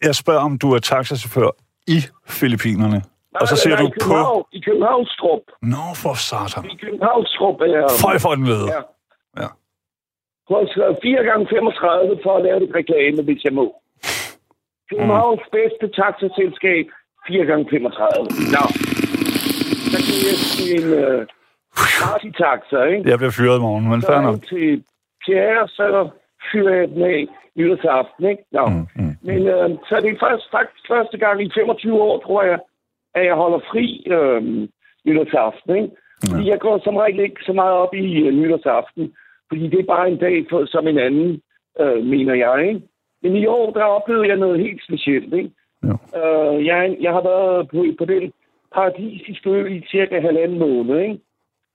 [0.02, 1.50] Jeg spørger, om du er taxachauffør
[1.86, 3.02] i Filippinerne.
[3.40, 4.48] Og så Nej, nej, du på...
[4.58, 5.42] I Københavnstrup.
[5.74, 6.64] Nå, for satan.
[6.74, 7.84] I Københavnstrup er.
[8.04, 8.66] Føj for den lede.
[8.76, 8.80] Ja.
[9.42, 9.48] Ja.
[10.50, 13.66] Uh, 4 gange 35 for at lave det reklame, hvis jeg må.
[14.90, 15.52] Københavns Mm.
[15.58, 16.86] bedste taxaselskab,
[17.28, 18.24] 4 gange 35.
[18.56, 18.64] Nå.
[19.92, 20.36] Så kan jeg
[20.76, 21.20] en uh,
[22.02, 23.10] party-taxa, ikke?
[23.10, 24.42] Jeg bliver fyret i morgen, men fair er nok.
[24.52, 24.84] til
[25.24, 25.86] Pierre, så
[26.52, 27.20] fyrer jeg den af
[27.58, 28.42] nytårsaften, ikke?
[28.52, 28.64] Nå.
[28.66, 29.12] Mm, mm.
[29.28, 32.58] Men øh, så er det først, faktisk første gang i 25 år, tror jeg,
[33.16, 33.86] at jeg holder fri
[34.16, 34.42] øh,
[35.06, 35.76] nytårsaften.
[35.76, 35.90] Ikke?
[36.30, 39.04] Fordi jeg går som regel ikke så meget op i øh, nytårsaften,
[39.48, 41.40] fordi det er bare en dag for, som en anden,
[41.80, 42.68] øh, mener jeg.
[42.68, 42.80] Ikke?
[43.22, 45.34] Men i år, der oplevede jeg noget helt specielt.
[45.34, 45.50] Ikke?
[45.88, 45.94] Jo.
[46.20, 48.32] Øh, jeg, jeg har været på, på den
[48.74, 51.00] paradisiske ø i cirka halvanden måned.
[51.00, 51.18] Ikke?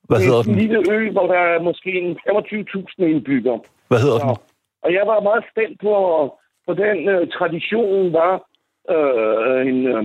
[0.07, 0.59] Hvad Det hedder er en den?
[0.61, 3.59] lille ø, hvor der er måske en 25.000 indbyggere.
[3.87, 4.27] Hvad hedder den?
[4.29, 4.33] Ja.
[4.83, 5.93] Og jeg var meget spændt på,
[6.65, 8.33] hvordan øh, traditionen var
[8.93, 10.03] øh, en, øh,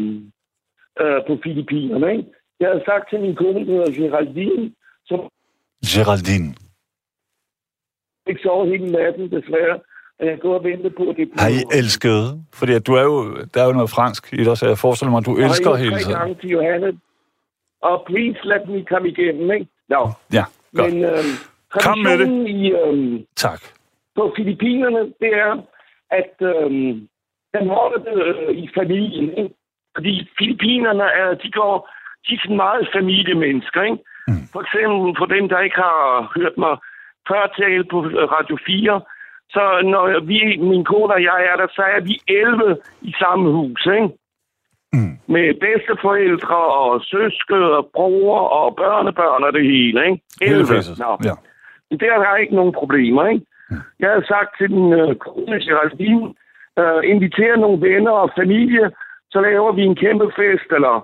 [1.01, 2.11] øh, på Filippinerne.
[2.13, 2.25] Ikke?
[2.61, 4.73] Jeg havde sagt til min kone, der hedder Geraldine,
[5.09, 5.19] som
[5.95, 6.55] Geraldine.
[8.27, 9.79] ikke sov hele natten, desværre.
[10.21, 12.45] Og jeg går og venter på, at det Har I elsket?
[12.55, 13.17] Fordi at du er jo,
[13.55, 15.77] der er jo noget fransk i dig, så jeg forestiller mig, at du elsker og
[15.77, 16.19] jeg hele tiden.
[16.19, 16.99] gange til Johanne.
[17.83, 19.67] Og please let me komme igennem, ikke?
[19.89, 20.45] Nå, Ja,
[20.77, 20.95] godt.
[20.95, 21.25] men øh,
[21.71, 22.49] Kom med det.
[22.49, 22.73] i...
[22.73, 23.61] Øh, Tak.
[24.17, 25.53] på Filippinerne, det er,
[26.21, 27.09] at øhm,
[27.55, 29.29] den holder det øh, i familien.
[29.39, 29.55] Ikke?
[29.97, 31.75] Fordi Filippinerne er, de går,
[32.27, 33.83] de er sådan meget familiemennesker.
[33.83, 33.99] Ikke?
[34.29, 34.45] Mm.
[34.53, 36.01] For eksempel for dem, der ikke har
[36.37, 36.75] hørt mig
[37.29, 37.99] før tale på
[38.37, 39.01] Radio 4,
[39.55, 40.39] så når vi,
[40.71, 43.87] min kone og jeg er der, så er vi 11 i samme hus.
[43.97, 44.09] Ikke?
[44.93, 45.15] Mm.
[45.35, 49.99] Med bedsteforældre og søske og bror og børnebørn og det hele.
[50.09, 50.21] Ikke?
[50.41, 50.67] Hele 11.
[50.67, 50.99] fæsset.
[50.99, 51.11] Nå.
[51.29, 51.35] Ja.
[52.01, 53.47] Der er der ikke nogen problemer, ikke?
[54.01, 56.35] Jeg har sagt til den øh, kone, Geraldine,
[56.81, 58.91] øh, inviterer nogle venner og familie,
[59.37, 60.95] så laver vi en kæmpe fest, eller,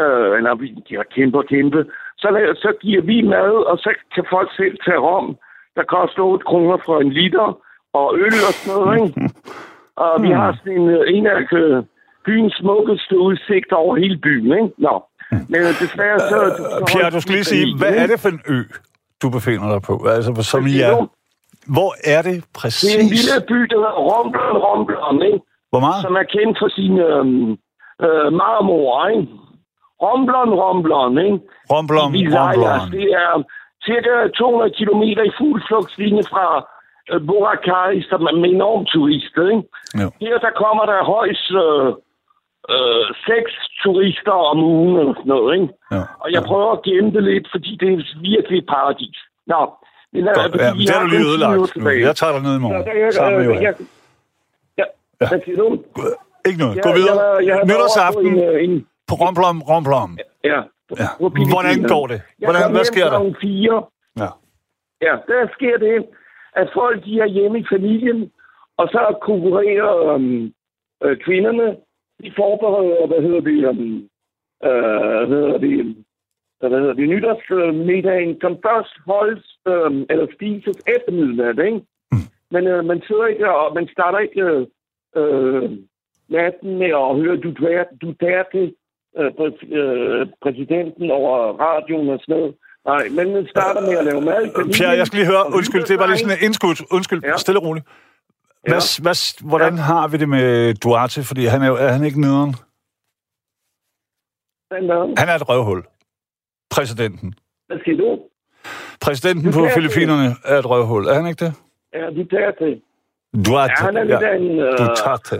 [0.00, 1.80] øh, eller vi ja, kæmpe og kæmpe.
[2.22, 5.28] Så, la- så giver vi mad, og så kan folk selv tage rom.
[5.76, 7.48] Der koster 8 kroner for en liter,
[8.00, 9.20] og øl og sådan noget, ikke?
[10.06, 11.82] Og vi har sådan en, øh, en af øh,
[12.26, 14.70] byens smukkeste udsigt over hele byen, ikke?
[14.78, 14.94] Nå.
[15.52, 16.38] Men øh, desværre så...
[16.56, 18.58] så Pierre, du skal lige sige, hvad er det for en ø,
[19.22, 19.94] du befinder dig på?
[20.14, 20.92] Altså, som I er...
[21.76, 22.94] Hvor er det Det er en præcis?
[23.18, 25.40] lille by, der hedder Romblon, Romblon, ikke?
[25.72, 26.00] Hvor meget?
[26.04, 27.50] som er kendt for sine øhm,
[28.08, 29.26] øh, marmor, ikke?
[30.04, 31.38] Romblon, Romblon, ikke?
[31.72, 32.90] Romblom, Visayas, Romblom.
[32.96, 33.32] det er,
[33.88, 36.46] cirka 200 km i fuld flugtslinje fra
[37.12, 39.42] øh, Boracay, som er med enormt turister.
[39.54, 39.62] Ikke?
[40.02, 40.08] Jo.
[40.20, 41.88] Her der kommer der højst øh,
[42.74, 43.50] øh, seks
[43.82, 45.50] turister om ugen eller sådan noget.
[45.56, 45.68] Ikke?
[45.94, 46.02] Ja.
[46.22, 47.98] Og jeg prøver at gemme det lidt, fordi det er
[48.30, 49.18] virkelig et paradis.
[49.52, 49.60] Nå,
[50.12, 51.76] men, øh, Godt, fordi ja, men det har du lige 10 ødelagt.
[52.08, 52.82] Jeg tager dig ned i Så morgen.
[52.88, 53.74] der, jeg, Sammen med øh, jeg,
[54.80, 54.84] ja,
[55.20, 55.28] Ja.
[55.30, 55.66] hvad siger du?
[56.48, 56.82] Ikke noget.
[56.82, 57.20] Gå Jeg- videre.
[57.20, 60.10] Jeg, jeg, jeg Nytårsaften En, øh, en, på Romplom, Romplom.
[60.44, 60.60] ja,
[61.02, 61.08] Ja.
[61.54, 62.20] Hvordan går det?
[62.38, 63.18] Hvordan, hvad sker der?
[63.40, 63.76] Fire.
[64.22, 64.30] Ja.
[65.06, 66.06] Ja, der sker det,
[66.60, 68.30] at folk de er hjemme i familien,
[68.76, 70.52] og så konkurrerer um,
[71.04, 71.76] øh, kvinderne.
[72.24, 74.08] De forbereder, hvad hedder det, um,
[74.68, 75.96] øh, hvad hedder det,
[76.60, 81.80] hvad hedder det, nytårsmiddagen, som først holdes, øh, eller spises efter midnat, ikke?
[82.12, 82.26] Mm.
[82.50, 84.66] Men øh, man sidder ikke, og man starter ikke øh,
[85.16, 85.70] øh,
[86.30, 88.62] natten med at høre Duterte, Duterte
[89.18, 91.34] øh, præ- øh, præsidenten over
[91.66, 92.54] radioen og sådan noget.
[92.90, 94.42] Nej, men man starter med at lave mad.
[94.76, 95.44] Pierre, jeg skal lige høre.
[95.58, 96.74] Undskyld, det var lige sådan en indskud.
[96.96, 97.36] Undskyld, Ja.
[97.36, 97.86] stille og roligt.
[98.70, 99.16] Hvad, hvad,
[99.50, 101.22] hvordan har vi det med Duarte?
[101.30, 102.52] Fordi han er, jo- er han ikke nederen?
[105.18, 105.82] Han er et røvhul.
[106.70, 107.34] Præsidenten.
[107.66, 108.20] Hvad siger du?
[109.00, 109.60] Præsidenten på.
[109.74, 111.06] Filippinerne er et røvhul.
[111.06, 111.52] Er han ikke det?
[111.94, 112.80] Ja, Duterte.
[113.46, 113.74] Duarte.
[113.78, 114.58] Ja, han er lidt af en...
[114.60, 115.36] Øh, Duterte.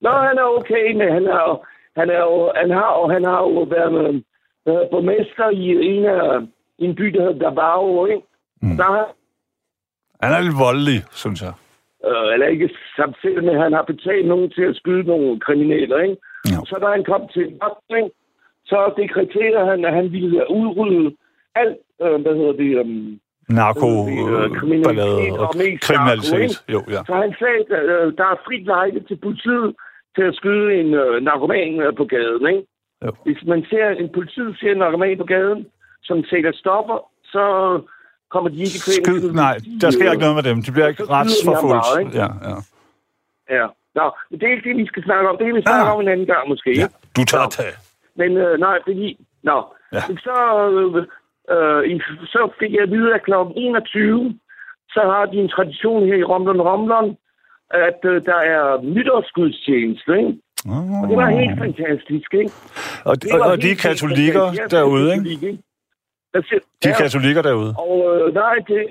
[0.00, 1.54] Nå, han er okay, men han er jo,
[1.96, 4.08] han er jo, han har, og han har jo været med,
[4.68, 5.64] øh, borgmester i
[5.96, 6.40] en af
[6.78, 8.22] en by, der hedder Davao, ikke?
[8.62, 8.76] Mm.
[8.76, 9.06] Der har,
[10.22, 11.52] Han er lidt voldelig, synes jeg.
[12.08, 16.16] øh, eller ikke samtidig med, han har betalt nogen til at skyde nogle kriminelle, ikke?
[16.52, 16.58] Ja.
[16.70, 18.10] Så da han kom til magten, ikke?
[18.64, 21.16] så dekreterede han, at han ville udrydde
[21.54, 25.54] alt, øh, hvad hedder det, Narko, Øh, øh, kriminalitet ballade og og
[25.86, 26.50] kriminalitet.
[26.50, 27.00] narko, Jo, ja.
[27.08, 29.74] Så han sagde, at øh, der er frit lejde til politiet
[30.16, 32.46] til at skyde en øh, narkoman øh, på gaden.
[32.52, 32.62] Ikke?
[33.04, 33.10] Jo.
[33.24, 35.66] Hvis man ser en politiet ser en narkoman på gaden,
[36.02, 37.44] som sælger stoffer, så
[38.30, 38.94] kommer de ikke i.
[39.04, 40.62] Skyd, nej, der sker ikke noget med dem.
[40.62, 42.14] De bliver ikke retsforfulgt.
[42.22, 42.56] Ja, ja.
[43.58, 43.66] Ja.
[43.94, 45.36] Nå, men det er ikke det, vi skal snakke om.
[45.38, 45.94] Det kan vi snakke Ah.
[45.94, 46.70] om en anden gang måske.
[46.82, 46.86] ja.
[47.16, 47.74] Du tager tage.
[48.16, 49.26] Men øh, nej, fordi...
[49.42, 49.58] Nå,
[49.92, 49.96] Ja.
[50.08, 50.16] ja.
[50.26, 50.36] så,
[50.70, 50.96] øh,
[51.54, 52.00] øh,
[52.34, 53.32] så fik jeg at vide, at kl.
[53.56, 54.38] 21,
[54.94, 57.16] så har de en tradition her i Romlund Romlund,
[57.70, 60.38] at øh, der er nytårsgudstjeneste, ikke?
[61.02, 62.50] Og det var helt fantastisk, ikke?
[63.04, 65.30] Og, Det og, og de er katolikker er derude, ikke?
[65.30, 65.62] ikke?
[66.48, 67.74] Siger- De er Ja, katolikker derude.
[67.78, 67.94] og
[68.28, 68.82] øh, nej, det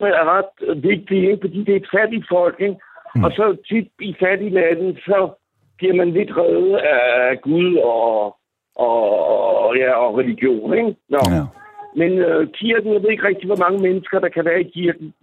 [0.00, 1.38] er ret vigtigt, ikke?
[1.40, 2.76] fordi det er et fattigt folk, ikke?
[3.14, 3.24] Mm.
[3.24, 5.18] Og så tit i fattige lande, så
[5.78, 8.36] bliver man lidt reddet af Gud og,
[8.76, 9.26] og,
[9.64, 10.94] og, ja, og religion, ikke?
[11.08, 11.18] Nå.
[11.30, 11.42] Ja.
[11.96, 15.14] Men øh, kirken, jeg ved ikke rigtig, hvor mange mennesker, der kan være i kirken.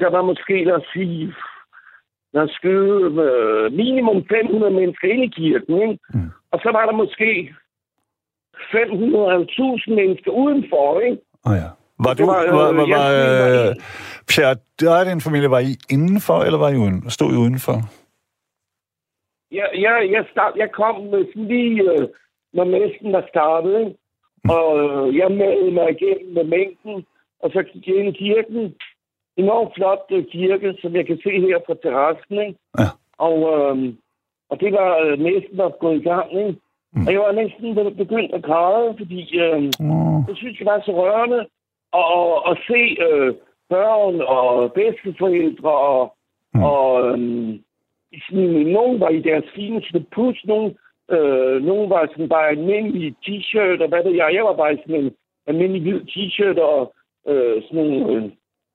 [0.00, 1.34] Der var måske, lad os sige,
[2.32, 5.98] der er skyde øh, minimum 500 mennesker ind i kirken, ikke?
[6.14, 6.30] Mm.
[6.52, 7.54] Og så var der måske
[8.72, 11.18] 500 eller 1000 mennesker udenfor, ikke?
[11.44, 11.68] Oh, ja.
[12.04, 13.74] Var du, Det var, var, øh, var, var, jeg- øh,
[14.28, 17.10] Pierre, der er din familie, var I indenfor, eller var I uden?
[17.10, 17.76] Stod I udenfor?
[19.58, 22.08] Jeg, jeg, jeg, start, jeg kom med sådan lige, øh,
[22.52, 23.94] når messen var startet, ikke?
[24.56, 27.06] Og øh, jeg meldte mig igennem med mængden,
[27.42, 28.74] og så gik jeg ind i kirken.
[29.36, 32.58] Enormt flot øh, kirke, som jeg kan se her fra terrassen, ikke?
[32.78, 32.88] Ja.
[33.18, 33.94] Og, øh,
[34.50, 36.54] og det var øh, næsten var gået i gang, ikke?
[36.92, 37.06] Mm.
[37.06, 40.18] Og jeg var næsten be- begyndt at græde, fordi øh, Oh.
[40.28, 41.40] jeg synes, det var så rørende
[42.00, 43.34] at, at, at se øh,
[43.70, 46.12] børn og bedsteforældre og,
[46.54, 46.60] Mm.
[46.60, 46.64] mm.
[46.64, 47.60] og øhm,
[48.28, 50.76] sådan, nogen var i deres fineste pus, nogen,
[51.10, 54.30] øh, nogen var sådan bare almindelige t-shirt og hvad ved jeg.
[54.34, 55.10] Jeg var bare i sådan en
[55.46, 56.94] almindelig hvid t-shirt og
[57.28, 58.22] øh, sådan nogle øh,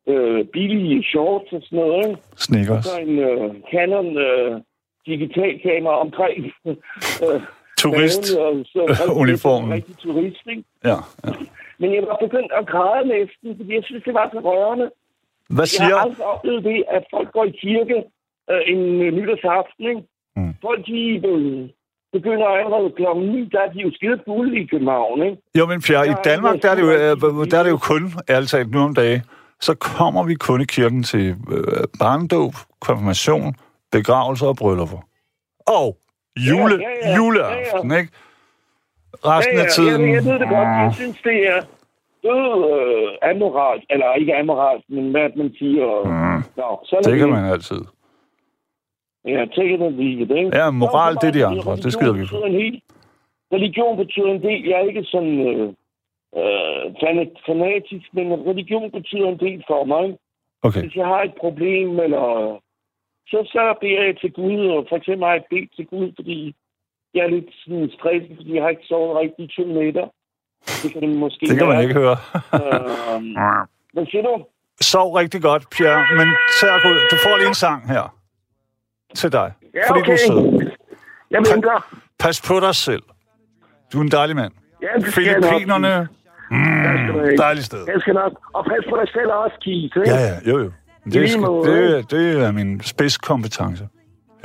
[0.07, 2.07] øh, billige shorts og sådan noget.
[2.09, 2.21] Ikke?
[2.35, 2.85] Snickers.
[2.85, 4.61] Så en øh, Canon øh,
[5.05, 6.75] digitalkamera omkring øh,
[7.81, 8.35] Turist.
[8.37, 8.81] og så
[9.23, 9.73] uniformen.
[9.73, 10.63] Rigtig turist, ikke?
[10.83, 11.31] Ja, ja.
[11.79, 14.89] Men jeg var begyndt at græde næsten, fordi jeg synes, det var så rørende.
[15.49, 15.95] Hvad Jeg siger...
[15.97, 17.97] har aldrig oplevet det, at folk går i kirke
[18.51, 19.83] øh, en øh, nytårsaften.
[19.91, 20.01] Ikke?
[20.35, 20.53] Mm.
[20.61, 20.99] Folk, de
[21.31, 21.69] øh,
[22.13, 25.23] begynder allerede klokken 9, der er de jo skide fulde i København.
[25.23, 25.37] Ikke?
[25.57, 28.03] Jo, men Pierre, i Danmark, der er det jo, øh, der er det jo kun,
[28.29, 29.21] ærligt talt, nu om dagen,
[29.61, 33.55] så kommer vi kun i kirken til øh, barndåb, konfirmation,
[33.91, 35.01] begravelser og bryllupper.
[35.67, 35.97] Og
[36.49, 37.15] jule, Ja, ja, ja.
[37.17, 38.11] juleaften, Ja, ikke?
[39.25, 40.01] Resten af tiden...
[40.01, 40.67] Jeg, jeg ved det godt.
[40.67, 41.61] Jeg synes, det er
[42.23, 43.85] død øh, amoralsk.
[43.89, 45.87] Eller ikke amoralsk, men hvad man siger.
[46.05, 47.81] Mm, Nå, sådan det er kan man altid.
[49.25, 50.57] Ja, take it or leave it, ikke?
[50.57, 51.75] Ja, moral, Nå, det er de andre.
[51.75, 52.35] Det skider vi på.
[53.55, 54.61] Religion betyder en del.
[54.69, 55.73] Jeg er ikke sådan øh,
[56.39, 60.17] øh, fan- fanatisk, men religion betyder en del for mig.
[60.63, 60.81] Okay.
[60.81, 62.25] Hvis jeg har et problem, eller
[63.27, 66.55] så, så beder jeg til Gud, og for eksempel har jeg bedt til Gud, fordi
[67.13, 70.07] jeg er lidt sådan stresset, fordi jeg har ikke sovet rigtig to nætter.
[70.83, 72.17] Det kan det måske Det kan man ikke høre.
[72.53, 73.35] Øhm,
[73.93, 74.45] hvad siger du?
[74.81, 76.27] Sov rigtig godt, Pierre, men
[76.59, 76.97] tag ud.
[77.11, 78.15] Du får lige en sang her.
[79.15, 79.53] Til dig.
[79.75, 80.17] Ja, fordi du er okay.
[80.27, 80.71] sød.
[81.31, 81.95] Jeg venter.
[82.19, 83.03] Pas på dig selv.
[83.93, 84.53] Du er en dejlig mand.
[84.81, 84.87] Ja.
[85.15, 86.07] Filippinerne.
[86.51, 87.83] Mm, dejligt sted.
[87.87, 88.31] Jeg skal nok.
[88.53, 89.97] Og pas på dig selv også, Keith.
[89.97, 90.09] Ikke?
[90.09, 90.71] Ja, ja, jo, jo.
[91.05, 93.87] Det, skal, det, det er min spidskompetence.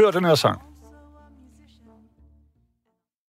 [0.01, 0.59] Hør den her sang.